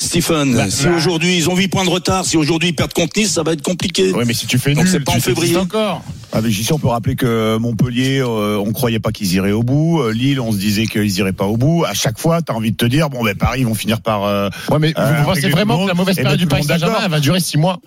Stephen, 0.00 0.54
Bah, 0.54 0.70
si 0.70 0.84
bah. 0.84 0.92
aujourd'hui 0.96 1.36
ils 1.36 1.50
ont 1.50 1.56
8 1.56 1.68
points 1.68 1.84
de 1.84 1.90
retard, 1.90 2.24
si 2.24 2.36
aujourd'hui 2.36 2.68
ils 2.68 2.72
perdent 2.74 2.92
contre 2.92 3.18
Nice, 3.18 3.32
ça 3.32 3.42
va 3.42 3.52
être 3.52 3.62
compliqué. 3.62 4.12
Oui, 4.14 4.22
mais 4.26 4.32
si 4.32 4.46
tu 4.46 4.56
fais 4.56 4.72
Donc 4.74 4.84
nul, 4.84 4.92
c'est 4.92 5.00
pas 5.00 5.12
tu 5.12 5.18
en 5.18 5.20
février. 5.20 5.56
encore. 5.56 6.04
Avec 6.32 6.52
JC, 6.52 6.70
on 6.72 6.78
peut 6.78 6.86
rappeler 6.86 7.16
que 7.16 7.56
Montpellier, 7.58 8.20
euh, 8.20 8.62
on 8.64 8.72
croyait 8.72 9.00
pas 9.00 9.10
qu'ils 9.10 9.32
iraient 9.34 9.50
au 9.50 9.64
bout. 9.64 10.00
Euh, 10.00 10.12
Lille, 10.12 10.38
on 10.40 10.52
se 10.52 10.56
disait 10.58 10.86
qu'ils 10.86 11.18
iraient 11.18 11.32
pas 11.32 11.46
au 11.46 11.56
bout. 11.56 11.84
À 11.84 11.94
chaque 11.94 12.18
fois, 12.18 12.42
t'as 12.42 12.52
envie 12.52 12.70
de 12.70 12.76
te 12.76 12.84
dire, 12.84 13.10
bon, 13.10 13.24
ben 13.24 13.34
Paris, 13.34 13.60
ils 13.62 13.66
vont 13.66 13.74
finir 13.74 14.00
par. 14.00 14.22
Euh, 14.24 14.50
Ouais, 14.70 14.78
mais 14.78 14.92
euh, 14.96 15.14
vous 15.18 15.24
pensez 15.24 15.40
régler 15.40 15.50
vraiment 15.50 15.82
que 15.82 15.88
la 15.88 15.94
mauvaise 15.94 16.16
Eh 16.18 16.22
période 16.22 16.38
ben, 16.38 16.44
du 16.44 16.48
tout 16.48 16.56
le 16.56 16.62
Paris 16.66 16.80
Saint-Germain, 16.80 17.08
va 17.08 17.18
durer 17.20 17.40
six 17.40 17.58
mois 17.58 17.80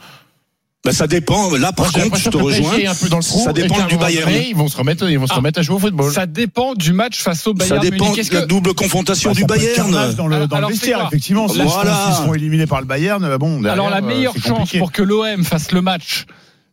Ben, 0.84 0.92
ça 0.92 1.06
dépend. 1.06 1.52
Là, 1.58 1.72
par 1.74 1.92
contre, 1.94 2.18
je 2.18 2.30
te 2.30 2.38
rejoins. 2.38 2.74
est 2.78 2.88
un 2.88 2.96
peu 2.96 3.08
dans 3.08 3.18
le 3.18 3.24
trou 3.24 3.44
Ça 3.44 3.54
dépend 3.54 3.86
du 3.86 3.98
Bayern. 3.98 4.26
donné, 4.32 4.48
Ils 4.50 4.56
vont 4.56 4.68
se 4.68 4.76
remettre, 4.76 5.08
ils 5.08 5.20
vont 5.20 5.28
se 5.28 5.34
Ah. 5.34 5.36
remettre 5.36 5.60
à 5.60 5.62
jouer 5.62 5.76
au 5.76 5.80
football. 5.80 6.12
Ça 6.12 6.26
dépend 6.26 6.74
du 6.74 6.92
match 6.92 7.22
face 7.22 7.46
au 7.46 7.54
Bayern 7.54 7.80
Ça 7.84 7.90
dépend 7.90 8.12
de 8.12 8.18
la 8.18 8.42
que 8.42 8.46
double 8.48 8.74
confrontation 8.74 9.30
Bah, 9.30 9.36
du 9.36 9.46
Bayern. 9.46 9.92
dans 9.92 10.28
le, 10.28 10.48
dans 10.48 10.56
le 10.56 10.56
Alors, 10.56 10.70
vestiaire, 10.72 11.06
effectivement. 11.08 11.46
Voilà. 11.46 11.66
se 11.70 11.70
font- 11.76 12.06
s'ils 12.08 12.16
se 12.16 12.22
font 12.28 12.34
éliminer 12.34 12.66
par 12.66 12.80
le 12.82 12.88
Bayern, 12.88 13.24
euh, 13.24 13.38
bon, 13.38 13.62
derrière, 13.62 13.74
alors 13.74 13.90
la 13.92 13.98
euh, 13.98 14.02
meilleure 14.02 14.34
chance 14.34 14.58
compliqué. 14.58 14.80
pour 14.80 14.92
que 14.92 15.04
l'OM 15.04 15.44
fasse 15.44 15.72
le 15.72 15.82
match 15.84 16.26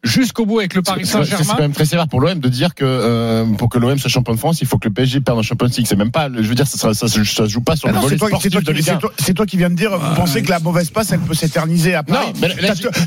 jusqu'au 0.04 0.46
bout 0.46 0.60
avec 0.60 0.74
le 0.74 0.82
Paris 0.82 1.00
C'est- 1.04 1.12
C'est 1.12 1.18
quand 1.18 1.24
Saint-Germain 1.24 1.56
même 1.60 1.72
très 1.72 1.84
sévère 1.84 2.06
pour 2.08 2.20
l'OM 2.20 2.38
de 2.38 2.48
dire 2.48 2.74
que 2.74 2.84
euh, 2.84 3.44
pour 3.56 3.68
que 3.68 3.78
l'OM 3.78 3.98
soit 3.98 4.08
champion 4.10 4.32
de 4.34 4.38
France, 4.38 4.60
il 4.60 4.66
faut 4.66 4.78
que 4.78 4.88
le 4.88 4.94
PSG 4.94 5.20
perde 5.20 5.38
en 5.38 5.42
Champions 5.42 5.66
League. 5.66 5.86
C'est 5.88 5.96
même 5.96 6.10
pas, 6.12 6.28
je 6.32 6.40
veux 6.48 6.54
dire, 6.54 6.66
ça, 6.66 6.94
ça, 6.94 7.08
se- 7.08 7.24
ça 7.24 7.24
se 7.24 7.48
joue 7.48 7.60
pas 7.60 7.74
sur 7.76 7.88
Ah 7.88 7.92
le 7.92 7.96
non, 7.96 8.02
volet 8.02 8.14
c'est 8.14 8.18
toi, 8.18 8.28
c'est 8.28 8.48
sportif 8.48 8.52
toi 8.52 8.60
de 8.60 8.66
qui- 8.66 8.72
Ligue 8.74 8.84
c'est 8.84 8.90
1. 8.92 8.96
toi- 8.98 9.12
c'est 9.18 9.34
toi 9.34 9.46
qui 9.46 9.56
viens 9.56 9.70
de 9.70 9.74
dire, 9.74 9.96
vous 9.98 10.14
pensez 10.14 10.42
que 10.42 10.50
la 10.50 10.60
mauvaise 10.60 10.90
passe, 10.90 11.10
elle 11.12 11.18
peut 11.20 11.34
s'éterniser 11.34 11.94
à 11.94 12.02
Paris. 12.02 12.26
Non, 12.28 12.32
mais 12.40 12.54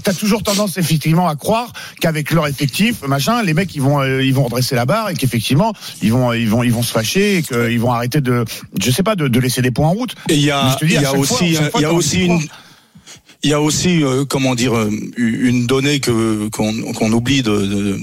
T'as- 0.03 0.13
toujours 0.13 0.43
tendance 0.43 0.77
effectivement 0.77 1.27
à 1.29 1.35
croire 1.35 1.71
qu'avec 1.99 2.31
leur 2.31 2.45
effectif, 2.47 3.01
machin, 3.07 3.41
les 3.43 3.53
mecs 3.53 3.73
ils 3.75 3.81
vont 3.81 4.01
euh, 4.01 4.23
ils 4.23 4.33
vont 4.33 4.43
redresser 4.43 4.75
la 4.75 4.85
barre 4.85 5.09
et 5.09 5.13
qu'effectivement 5.15 5.73
ils 6.01 6.11
vont 6.11 6.33
ils 6.33 6.47
vont 6.49 6.61
ils 6.63 6.71
vont 6.73 6.83
se 6.83 6.91
fâcher 6.91 7.37
et 7.37 7.41
qu'ils 7.43 7.79
vont 7.79 7.91
arrêter 7.91 8.21
de 8.21 8.45
je 8.79 8.91
sais 8.91 9.03
pas 9.03 9.15
de, 9.15 9.27
de 9.27 9.39
laisser 9.39 9.61
des 9.61 9.71
points 9.71 9.87
en 9.87 9.93
route. 9.93 10.15
Et 10.29 10.35
il 10.35 10.41
y 10.43 10.51
a, 10.51 10.71
je 10.73 10.77
te 10.77 10.85
dis, 10.85 10.95
il 10.95 11.01
y 11.01 11.05
a 11.05 11.13
aussi, 11.13 11.57
il 11.75 11.81
y 11.81 11.85
a 11.85 11.93
aussi 11.93 12.25
une. 12.25 12.39
Il 13.43 13.49
y 13.49 13.53
a 13.53 13.61
aussi, 13.61 14.03
euh, 14.03 14.23
comment 14.25 14.53
dire, 14.55 14.75
euh, 14.77 14.89
une 15.17 15.65
donnée 15.67 15.99
que 15.99 16.47
qu'on 16.49 17.11
oublie 17.11 17.43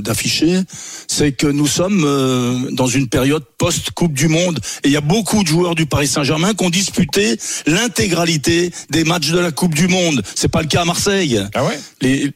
d'afficher, 0.00 0.60
c'est 1.06 1.32
que 1.32 1.46
nous 1.46 1.66
sommes 1.66 2.02
euh, 2.04 2.70
dans 2.72 2.86
une 2.88 3.08
période 3.08 3.44
post 3.56 3.90
Coupe 3.92 4.12
du 4.14 4.28
Monde 4.28 4.58
et 4.84 4.88
il 4.88 4.92
y 4.92 4.96
a 4.96 5.00
beaucoup 5.00 5.42
de 5.42 5.48
joueurs 5.48 5.74
du 5.74 5.86
Paris 5.86 6.08
Saint-Germain 6.08 6.54
qui 6.54 6.64
ont 6.64 6.70
disputé 6.70 7.36
l'intégralité 7.66 8.70
des 8.90 9.04
matchs 9.04 9.30
de 9.30 9.38
la 9.38 9.50
Coupe 9.52 9.74
du 9.74 9.88
Monde. 9.88 10.22
C'est 10.34 10.48
pas 10.48 10.62
le 10.62 10.68
cas 10.68 10.82
à 10.82 10.84
Marseille. 10.84 11.40
Ah 11.54 11.64
ouais? 11.64 11.78
Les 12.00 12.30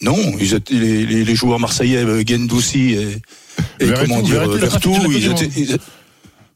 non, 0.00 0.18
ils 0.40 0.54
étaient, 0.54 0.74
les, 0.74 1.06
les, 1.06 1.24
les 1.24 1.34
joueurs 1.34 1.58
marseillais, 1.60 2.04
Gendouzi 2.26 2.92
et, 2.94 3.08
et 3.80 3.86
comment 4.00 4.20
dire, 4.22 4.42
ils 5.16 5.24
étaient, 5.30 5.50
ils- 5.60 5.78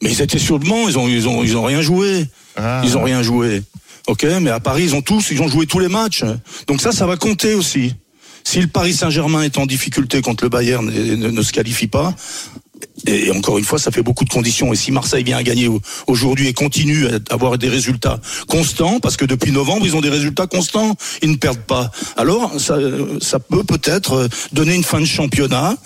mais 0.02 0.12
ils 0.12 0.20
étaient 0.22 0.38
sur 0.38 0.58
le 0.58 0.64
banc, 0.68 0.86
ils 0.88 0.98
ont, 0.98 1.08
ils 1.08 1.26
ont, 1.28 1.42
ils 1.42 1.56
ont 1.56 1.64
rien 1.64 1.80
joué. 1.82 2.26
Ah. 2.56 2.82
Ils 2.84 2.96
ont 2.96 3.02
rien 3.02 3.22
joué. 3.22 3.62
Ok, 4.08 4.24
mais 4.40 4.50
à 4.50 4.58
Paris, 4.58 4.84
ils 4.84 4.94
ont 4.94 5.02
tous, 5.02 5.30
ils 5.30 5.40
ont 5.42 5.48
joué 5.48 5.66
tous 5.66 5.78
les 5.78 5.88
matchs. 5.88 6.24
Donc 6.66 6.80
ça, 6.80 6.92
ça 6.92 7.06
va 7.06 7.16
compter 7.16 7.54
aussi. 7.54 7.94
Si 8.42 8.58
le 8.60 8.66
Paris 8.66 8.94
Saint-Germain 8.94 9.42
est 9.42 9.58
en 9.58 9.66
difficulté 9.66 10.22
contre 10.22 10.44
le 10.44 10.48
Bayern 10.50 10.90
et 10.90 11.14
ne, 11.16 11.28
ne 11.28 11.42
se 11.42 11.52
qualifie 11.52 11.88
pas, 11.88 12.14
et 13.06 13.30
encore 13.30 13.58
une 13.58 13.64
fois, 13.64 13.78
ça 13.78 13.90
fait 13.90 14.02
beaucoup 14.02 14.24
de 14.24 14.30
conditions. 14.30 14.72
Et 14.72 14.76
si 14.76 14.92
Marseille 14.92 15.22
vient 15.24 15.36
à 15.36 15.42
gagner 15.42 15.68
au- 15.68 15.80
aujourd'hui 16.06 16.48
et 16.48 16.52
continue 16.54 17.06
à 17.06 17.18
avoir 17.30 17.58
des 17.58 17.68
résultats 17.68 18.18
constants, 18.48 18.98
parce 19.00 19.16
que 19.16 19.24
depuis 19.26 19.52
novembre, 19.52 19.84
ils 19.86 19.94
ont 19.94 20.00
des 20.00 20.08
résultats 20.08 20.46
constants, 20.46 20.96
ils 21.22 21.30
ne 21.30 21.36
perdent 21.36 21.58
pas. 21.66 21.90
Alors, 22.16 22.58
ça, 22.58 22.78
ça 23.20 23.38
peut 23.40 23.64
peut-être 23.64 24.28
donner 24.52 24.74
une 24.74 24.84
fin 24.84 25.00
de 25.00 25.04
championnat, 25.06 25.76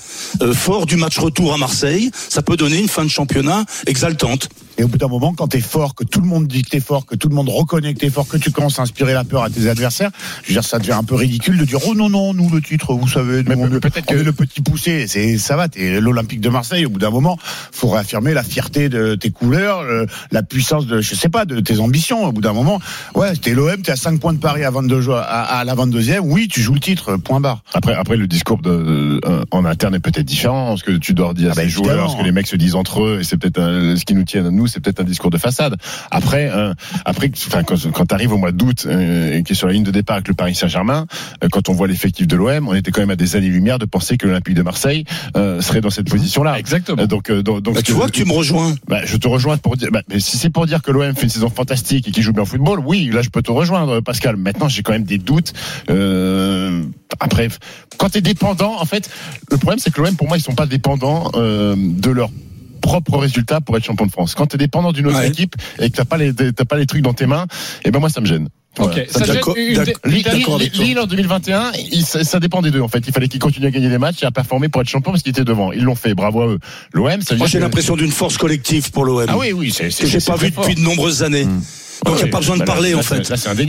euh, 0.43 0.55
fort 0.55 0.87
du 0.87 0.97
match 0.97 1.19
retour 1.19 1.53
à 1.53 1.59
Marseille, 1.59 2.11
ça 2.29 2.41
peut 2.43 2.57
donner 2.57 2.79
une 2.79 2.89
fin 2.89 3.05
de 3.05 3.11
championnat 3.11 3.65
exaltante. 3.87 4.49
Et 4.79 4.85
au 4.85 4.89
bout 4.89 4.99
d'un 4.99 5.09
moment, 5.09 5.35
quand 5.35 5.49
t'es 5.49 5.61
fort, 5.61 5.95
que 5.95 6.05
tout 6.05 6.21
le 6.21 6.27
monde 6.27 6.47
dit 6.47 6.63
que 6.63 6.71
t'es 6.71 6.81
fort, 6.81 7.05
que 7.07 7.15
tout 7.15 7.29
le 7.29 7.35
monde 7.35 7.49
reconnaît 7.49 7.93
que 7.95 7.99
t'es 8.01 8.11
fort, 8.11 8.27
que 8.27 8.37
tu 8.39 8.51
commences 8.51 8.79
à 8.79 8.83
inspirer 8.83 9.13
la 9.13 9.25
peur 9.25 9.43
à 9.43 9.51
tes 9.51 9.69
adversaires, 9.69 10.11
je 10.43 10.49
veux 10.49 10.55
dire, 10.55 10.65
ça 10.65 10.79
devient 10.79 10.93
un 10.93 11.05
peu 11.05 11.15
ridicule 11.15 11.59
de 11.59 11.65
dire 11.65 11.79
oh 11.87 11.95
non 11.95 12.09
non, 12.09 12.33
nous 12.35 12.49
le 12.51 12.61
titre, 12.63 12.95
vous 12.95 13.07
savez, 13.09 13.43
nous, 13.45 13.53
on, 13.63 13.69
peut-être 13.81 14.07
que 14.07 14.15
le 14.15 14.33
petit 14.33 14.61
poussé, 14.63 15.07
c'est 15.07 15.37
ça 15.39 15.57
va, 15.57 15.69
t'es 15.69 16.01
l'Olympique 16.01 16.41
de 16.41 16.49
Marseille. 16.49 16.87
Au 16.87 16.91
bout 16.91 16.99
d'un 16.99 17.11
moment, 17.11 17.39
faut 17.71 17.89
réaffirmer 17.89 18.33
la 18.35 18.43
fierté 18.43 18.89
de 18.89 19.15
tes 19.15 19.31
couleurs, 19.31 19.83
le- 19.85 20.07
la 20.31 20.43
puissance 20.43 20.87
de, 20.87 21.01
je 21.01 21.15
sais 21.15 21.29
pas, 21.29 21.45
de 21.45 21.61
tes 21.61 21.79
ambitions. 21.79 22.25
Au 22.25 22.33
bout 22.33 22.41
d'un 22.41 22.53
moment, 22.55 22.81
ouais, 23.15 23.35
t'es 23.37 23.53
l'OM, 23.55 23.83
t'es 23.83 23.93
à 23.93 23.97
5 23.97 24.21
points 24.21 24.33
de 24.33 24.39
Paris 24.39 24.65
à 24.65 24.71
22 24.71 25.01
jou- 25.01 25.13
à, 25.13 25.21
à 25.23 25.65
la 25.65 25.75
22e, 25.75 26.21
oui, 26.23 26.49
tu 26.49 26.61
joues 26.63 26.75
le 26.75 26.81
titre, 26.81 27.17
point 27.17 27.41
barre. 27.41 27.63
Après, 27.75 27.95
après 27.95 28.17
le 28.17 28.27
discours 28.27 28.59
de, 28.63 29.21
euh, 29.25 29.45
en 29.51 29.65
interne 29.65 29.95
est 29.95 30.01
peut-être 30.01 30.27
différent. 30.27 30.77
Ce 30.77 30.85
que 30.85 30.93
tu 30.93 31.13
dois 31.15 31.35
dire 31.35 31.51
à 31.51 31.53
Ah 31.53 31.57
bah, 31.57 31.63
ces 31.63 31.69
joueurs, 31.69 32.11
ce 32.11 32.17
que 32.17 32.23
les 32.23 32.33
mecs 32.33 32.47
se 32.47 32.57
disent 32.57 32.75
entre 32.75 33.03
eux, 33.03 33.19
et 33.21 33.25
c'est 33.25 33.37
peut-être 33.37 33.61
un- 33.61 33.97
ce 33.97 34.05
qui 34.05 34.15
nous 34.15 34.25
tient 34.25 34.45
à 34.47 34.51
nous, 34.51 34.62
c'est 34.67 34.81
peut-être 34.81 35.01
un 35.01 35.05
discours 35.05 35.31
de 35.31 35.39
façade. 35.39 35.77
Après, 36.11 36.51
euh, 36.53 36.75
après, 37.05 37.31
enfin, 37.47 37.63
quand, 37.63 37.77
quand 37.93 38.07
t'arrives 38.07 38.33
au 38.33 38.39
mois 38.39 38.53
d'août 38.53 38.87
euh, 38.87 39.39
et 39.39 39.43
qui 39.43 39.53
est 39.53 39.57
sur 39.57 39.67
la 39.67 39.73
ligne 39.73 39.83
de 39.85 39.91
départ 39.91 40.17
avec 40.17 40.29
le 40.29 40.35
Paris 40.35 40.55
Saint-Germain, 40.55 41.07
euh, 41.43 41.49
quand 41.51 41.69
on 41.69 41.73
voit 41.73 41.89
l'effectif 41.89 42.27
de 42.27 42.37
l'OM, 42.37 42.69
on 42.69 42.75
était 42.75 42.91
quand 42.91 43.01
même 43.01 43.11
à 43.11 43.17
des 43.17 43.37
années-lumière 43.37 43.79
de 43.79 43.85
penser 43.87 44.17
que 44.17 44.27
l'Olympique 44.27 44.55
de 44.55 44.63
Marseille 44.63 45.05
euh, 45.37 45.61
serait 45.61 45.81
dans 45.81 45.91
cette 45.91 46.09
position-là. 46.09 46.59
Exactement. 46.59 47.07
donc, 47.07 47.31
euh, 47.31 47.43
donc, 47.43 47.63
donc, 47.63 47.75
Bah, 47.75 47.83
tu 47.83 47.93
vois 47.93 48.07
que 48.07 48.13
tu 48.13 48.25
me 48.25 48.33
rejoins. 48.33 48.75
bah, 48.89 49.01
je 49.05 49.17
te 49.17 49.29
rejoins 49.29 49.57
pour 49.59 49.77
dire, 49.77 49.89
bah, 49.93 50.03
mais 50.09 50.21
si 50.21 50.37
c'est 50.37 50.51
pour 50.51 50.67
dire 50.67 50.83
que 50.83 50.91
l'OM 50.91 51.15
fait 51.15 51.25
une 51.25 51.29
saison 51.29 51.51
fantastique 51.51 52.09
et 52.09 52.11
qu'il 52.13 52.23
joue 52.23 52.33
bien 52.33 52.43
au 52.43 52.47
football, 52.47 52.81
oui, 52.85 53.11
là 53.13 53.23
je 53.23 53.29
peux 53.31 53.43
te 53.43 53.51
rejoindre, 53.51 54.01
Pascal. 54.01 54.37
Maintenant, 54.37 54.69
j'ai 54.69 54.83
quand 54.83 54.93
même 54.93 55.05
des 55.05 55.19
doutes. 55.19 55.53
Euh, 55.91 56.83
après, 57.21 57.49
quand 57.99 58.09
t'es 58.11 58.21
dépendant, 58.21 58.81
en 58.81 58.85
fait, 58.85 59.09
le 59.51 59.57
problème 59.59 59.79
c'est 59.79 59.93
que 59.93 60.01
l'OM, 60.01 60.17
pour 60.17 60.29
moi, 60.29 60.37
ils 60.37 60.43
sont 60.43 60.55
pas 60.55 60.67
dépendants 60.67 61.31
euh, 61.35 61.75
de 61.77 62.11
leur 62.11 62.31
propres 62.83 63.17
résultats 63.17 63.61
pour 63.63 63.77
être 63.79 63.85
champion 63.85 64.05
de 64.07 64.11
France. 64.13 64.35
Quand 64.35 64.47
t'es 64.47 64.59
dépendant 64.59 64.93
d'une 64.93 65.07
autre 65.07 65.17
Ouais. 65.19 65.29
équipe 65.29 65.55
et 65.81 65.89
que 65.91 65.97
t'as 65.97 66.05
pas 66.05 66.19
les 66.19 66.35
t'as 66.35 66.65
pas 66.67 66.77
les 66.77 66.85
trucs 66.87 67.03
dans 67.03 67.15
tes 67.15 67.27
mains, 67.27 67.47
et 67.85 67.91
ben 67.91 67.99
moi 68.01 68.11
ça 68.11 68.21
me 68.21 68.27
gêne. 68.27 68.49
Ok, 68.79 69.07
Voilà, 69.13 69.35
ça 69.35 69.41
Lille, 70.07 70.99
en 70.99 71.07
2021, 71.07 71.73
il- 71.93 72.05
ça, 72.07 72.25
ça 72.25 72.41
dépend 72.41 72.63
des 72.63 72.71
deux 72.71 72.81
en 72.81 72.89
fait. 72.89 73.03
Il 73.07 73.13
fallait 73.13 73.29
qu'ils 73.29 73.39
continuent 73.41 73.67
à 73.67 73.71
gagner 73.71 73.91
des 73.91 73.99
matchs 73.99 74.23
et 74.23 74.27
à 74.27 74.31
performer 74.31 74.71
pour 74.71 74.81
être 74.81 74.89
champion 74.89 75.13
parce 75.13 75.23
qu'ils 75.23 75.31
étaient 75.31 75.45
devant. 75.45 75.73
Ils 75.73 75.83
l'ont 75.85 75.95
fait, 75.95 76.15
bravo 76.15 76.41
à 76.41 76.47
eux. 76.47 76.59
L'OM, 76.95 77.21
ça 77.21 77.37
Moi, 77.37 77.47
j'ai 77.49 77.59
l'impression 77.61 77.97
d'une 77.97 78.11
force 78.11 78.39
collective 78.39 78.91
pour 78.91 79.05
l'OM. 79.05 79.27
Ah 79.29 79.37
oui, 79.37 79.53
oui, 79.53 79.73
c'est 79.77 79.89
que 79.91 80.07
j'ai 80.07 80.21
pas 80.21 80.37
vu 80.37 80.51
fort. 80.51 80.65
depuis 80.65 80.75
de 80.75 80.81
nombreuses 80.81 81.23
années. 81.23 81.47
Donc 82.05 82.15
il 82.21 82.25
n'y 82.25 82.29
a 82.31 82.33
pas 82.33 82.39
besoin 82.41 82.57
de 82.57 82.63
parler 82.65 82.95
en 82.95 82.99
fait. 83.03 83.23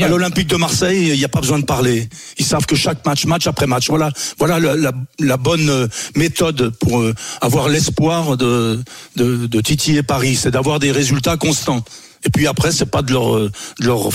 À 0.05 0.07
l'Olympique 0.09 0.47
de 0.47 0.55
Marseille, 0.55 1.09
il 1.09 1.17
n'y 1.17 1.23
a 1.25 1.29
pas 1.29 1.41
besoin 1.41 1.59
de 1.59 1.65
parler. 1.65 2.09
Ils 2.37 2.45
savent 2.45 2.65
que 2.65 2.75
chaque 2.75 3.05
match, 3.05 3.25
match 3.25 3.47
après 3.47 3.67
match, 3.67 3.89
voilà, 3.89 4.11
voilà 4.39 4.59
la, 4.59 4.75
la- 4.75 4.91
la 5.19 5.37
bonne 5.37 5.69
euh, 5.69 5.87
méthode 6.15 6.69
pour 6.79 6.99
euh, 7.01 7.13
avoir 7.41 7.69
l'espoir 7.69 8.35
de, 8.37 8.79
de, 9.15 9.45
de 9.47 9.61
titiller 9.61 10.03
Paris, 10.03 10.35
c'est 10.35 10.51
d'avoir 10.51 10.79
des 10.79 10.91
résultats 10.91 11.37
constants. 11.37 11.83
Et 12.25 12.29
puis 12.29 12.47
après, 12.47 12.71
c'est 12.71 12.85
pas 12.89 13.01
de 13.01 13.11
leur 13.11 13.35
euh, 13.35 13.51
de 13.79 13.85
leur. 13.85 14.09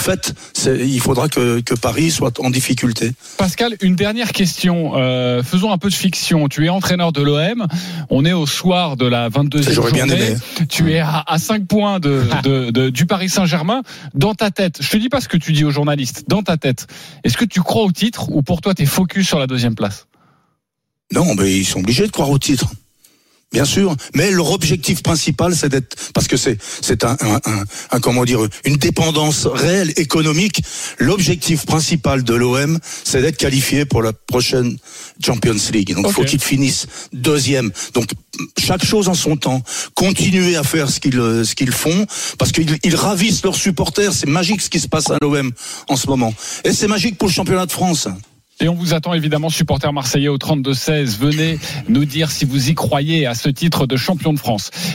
C'est- 0.55 0.79
Il 0.87 1.01
faudra 1.01 1.29
que, 1.29 1.61
que 1.61 1.75
Paris 1.75 2.11
soit 2.11 2.41
en 2.41 2.51
difficulté. 2.51 3.13
Pascal, 3.37 3.77
une 3.83 3.97
dernière 3.97 4.33
question. 4.33 4.93
Euh, 4.97 5.43
faisons 5.43 5.71
un 5.73 5.79
peu 5.79 5.89
de 5.91 5.95
fiction. 5.95 6.49
Tu 6.49 6.65
es 6.67 6.69
entraîneur 6.69 7.13
de 7.13 7.21
l'OM. 7.23 7.67
On 8.11 8.25
est 8.25 8.33
au 8.33 8.47
soir 8.47 8.97
de 8.97 9.07
la 9.07 9.29
22e 9.29 9.71
J'aurais 9.73 9.93
bien 9.93 10.07
journée. 10.07 10.23
aimé. 10.31 10.37
Tu 10.69 10.93
es 10.93 10.99
à, 11.01 11.23
à 11.27 11.39
5 11.39 11.67
points 11.67 12.01
de, 12.01 12.23
de- 12.43 12.71
de- 12.71 12.89
du 12.91 13.05
Paris 13.07 13.29
Saint-Germain. 13.29 13.83
Dans 14.15 14.35
ta 14.35 14.51
tête, 14.51 14.79
je 14.81 14.89
te 14.89 14.97
dis 14.97 15.09
pas 15.09 15.21
ce 15.21 15.29
que 15.29 15.37
tu 15.37 15.53
dis 15.53 15.65
aux 15.65 15.71
journalistes. 15.71 16.25
Dans 16.29 16.43
ta 16.43 16.57
tête, 16.57 16.87
est-ce 17.25 17.37
que 17.37 17.45
tu 17.45 17.61
crois 17.61 17.83
au 17.85 17.93
titre 17.93 18.31
ou 18.31 18.43
pour 18.43 18.61
toi 18.61 18.75
tu 18.75 18.83
es 18.83 18.87
focus 18.87 19.27
sur 19.27 19.39
la 19.39 19.47
deuxième 19.47 19.75
place? 19.75 20.07
Non, 21.13 21.35
mais 21.35 21.57
ils 21.57 21.65
sont 21.65 21.81
obligés 21.81 22.07
de 22.07 22.13
croire 22.13 22.31
au 22.31 22.39
titre. 22.39 22.67
Bien 23.51 23.65
sûr, 23.65 23.97
mais 24.15 24.31
leur 24.31 24.51
objectif 24.53 25.03
principal, 25.03 25.57
c'est 25.57 25.71
d'être, 25.71 25.97
parce 26.13 26.29
que 26.29 26.37
c'est 26.37 26.59
c'est 26.83 27.03
un, 27.05 27.17
un, 27.21 27.37
un- 27.47 27.65
un- 27.93 28.01
comment 28.01 28.27
dire, 28.27 28.41
une 28.67 28.77
dépendance 28.77 29.47
réelle 29.47 29.91
économique. 29.97 30.61
L'objectif 30.99 31.65
principal 31.65 32.25
de 32.25 32.35
l'OM, 32.35 32.79
c'est 33.05 33.23
d'être 33.23 33.39
qualifié 33.39 33.87
pour 33.87 34.03
la 34.03 34.13
prochaine 34.13 34.77
Champions 35.25 35.57
League. 35.73 35.95
Donc, 35.95 36.05
il 36.09 36.13
faut 36.13 36.21
qu'ils 36.29 36.43
finissent 36.43 36.87
deuxième. 37.15 37.73
Donc, 37.95 38.11
chaque 38.59 38.85
chose 38.85 39.09
en 39.09 39.15
son 39.15 39.37
temps. 39.39 39.63
Continuer 39.95 40.57
à 40.57 40.63
faire 40.63 40.91
ce 40.91 41.01
qu'ils 41.01 41.13
ce 41.47 41.55
qu'ils 41.55 41.73
font, 41.73 42.07
parce 42.39 42.53
qu'ils 42.53 42.77
ils 42.85 42.97
ravissent 42.97 43.43
leurs 43.45 43.57
supporters. 43.57 44.13
C'est 44.13 44.29
magique 44.29 44.61
ce 44.61 44.69
qui 44.69 44.79
se 44.79 44.89
passe 44.89 45.09
à 45.11 45.17
l'OM 45.23 45.53
en 45.89 45.97
ce 45.97 46.07
moment, 46.07 46.35
et 46.65 46.73
c'est 46.75 46.87
magique 46.87 47.17
pour 47.17 47.29
le 47.29 47.33
championnat 47.33 47.65
de 47.65 47.73
France. 47.73 48.09
Et 48.61 48.69
on 48.69 48.75
vous 48.75 48.93
attend 48.93 49.15
évidemment, 49.15 49.51
supporters 49.51 49.93
marseillais 49.93 50.27
au 50.27 50.37
32-16. 50.37 51.19
Venez 51.19 51.61
nous 51.89 52.05
dire 52.05 52.33
si 52.33 52.45
vous 52.45 52.71
y 52.71 52.75
croyez 52.75 53.25
à 53.25 53.35
ce 53.35 53.49
titre 53.49 53.87
de 53.87 53.97
champion 53.97 54.33
de 54.33 54.39
France. 54.39 54.71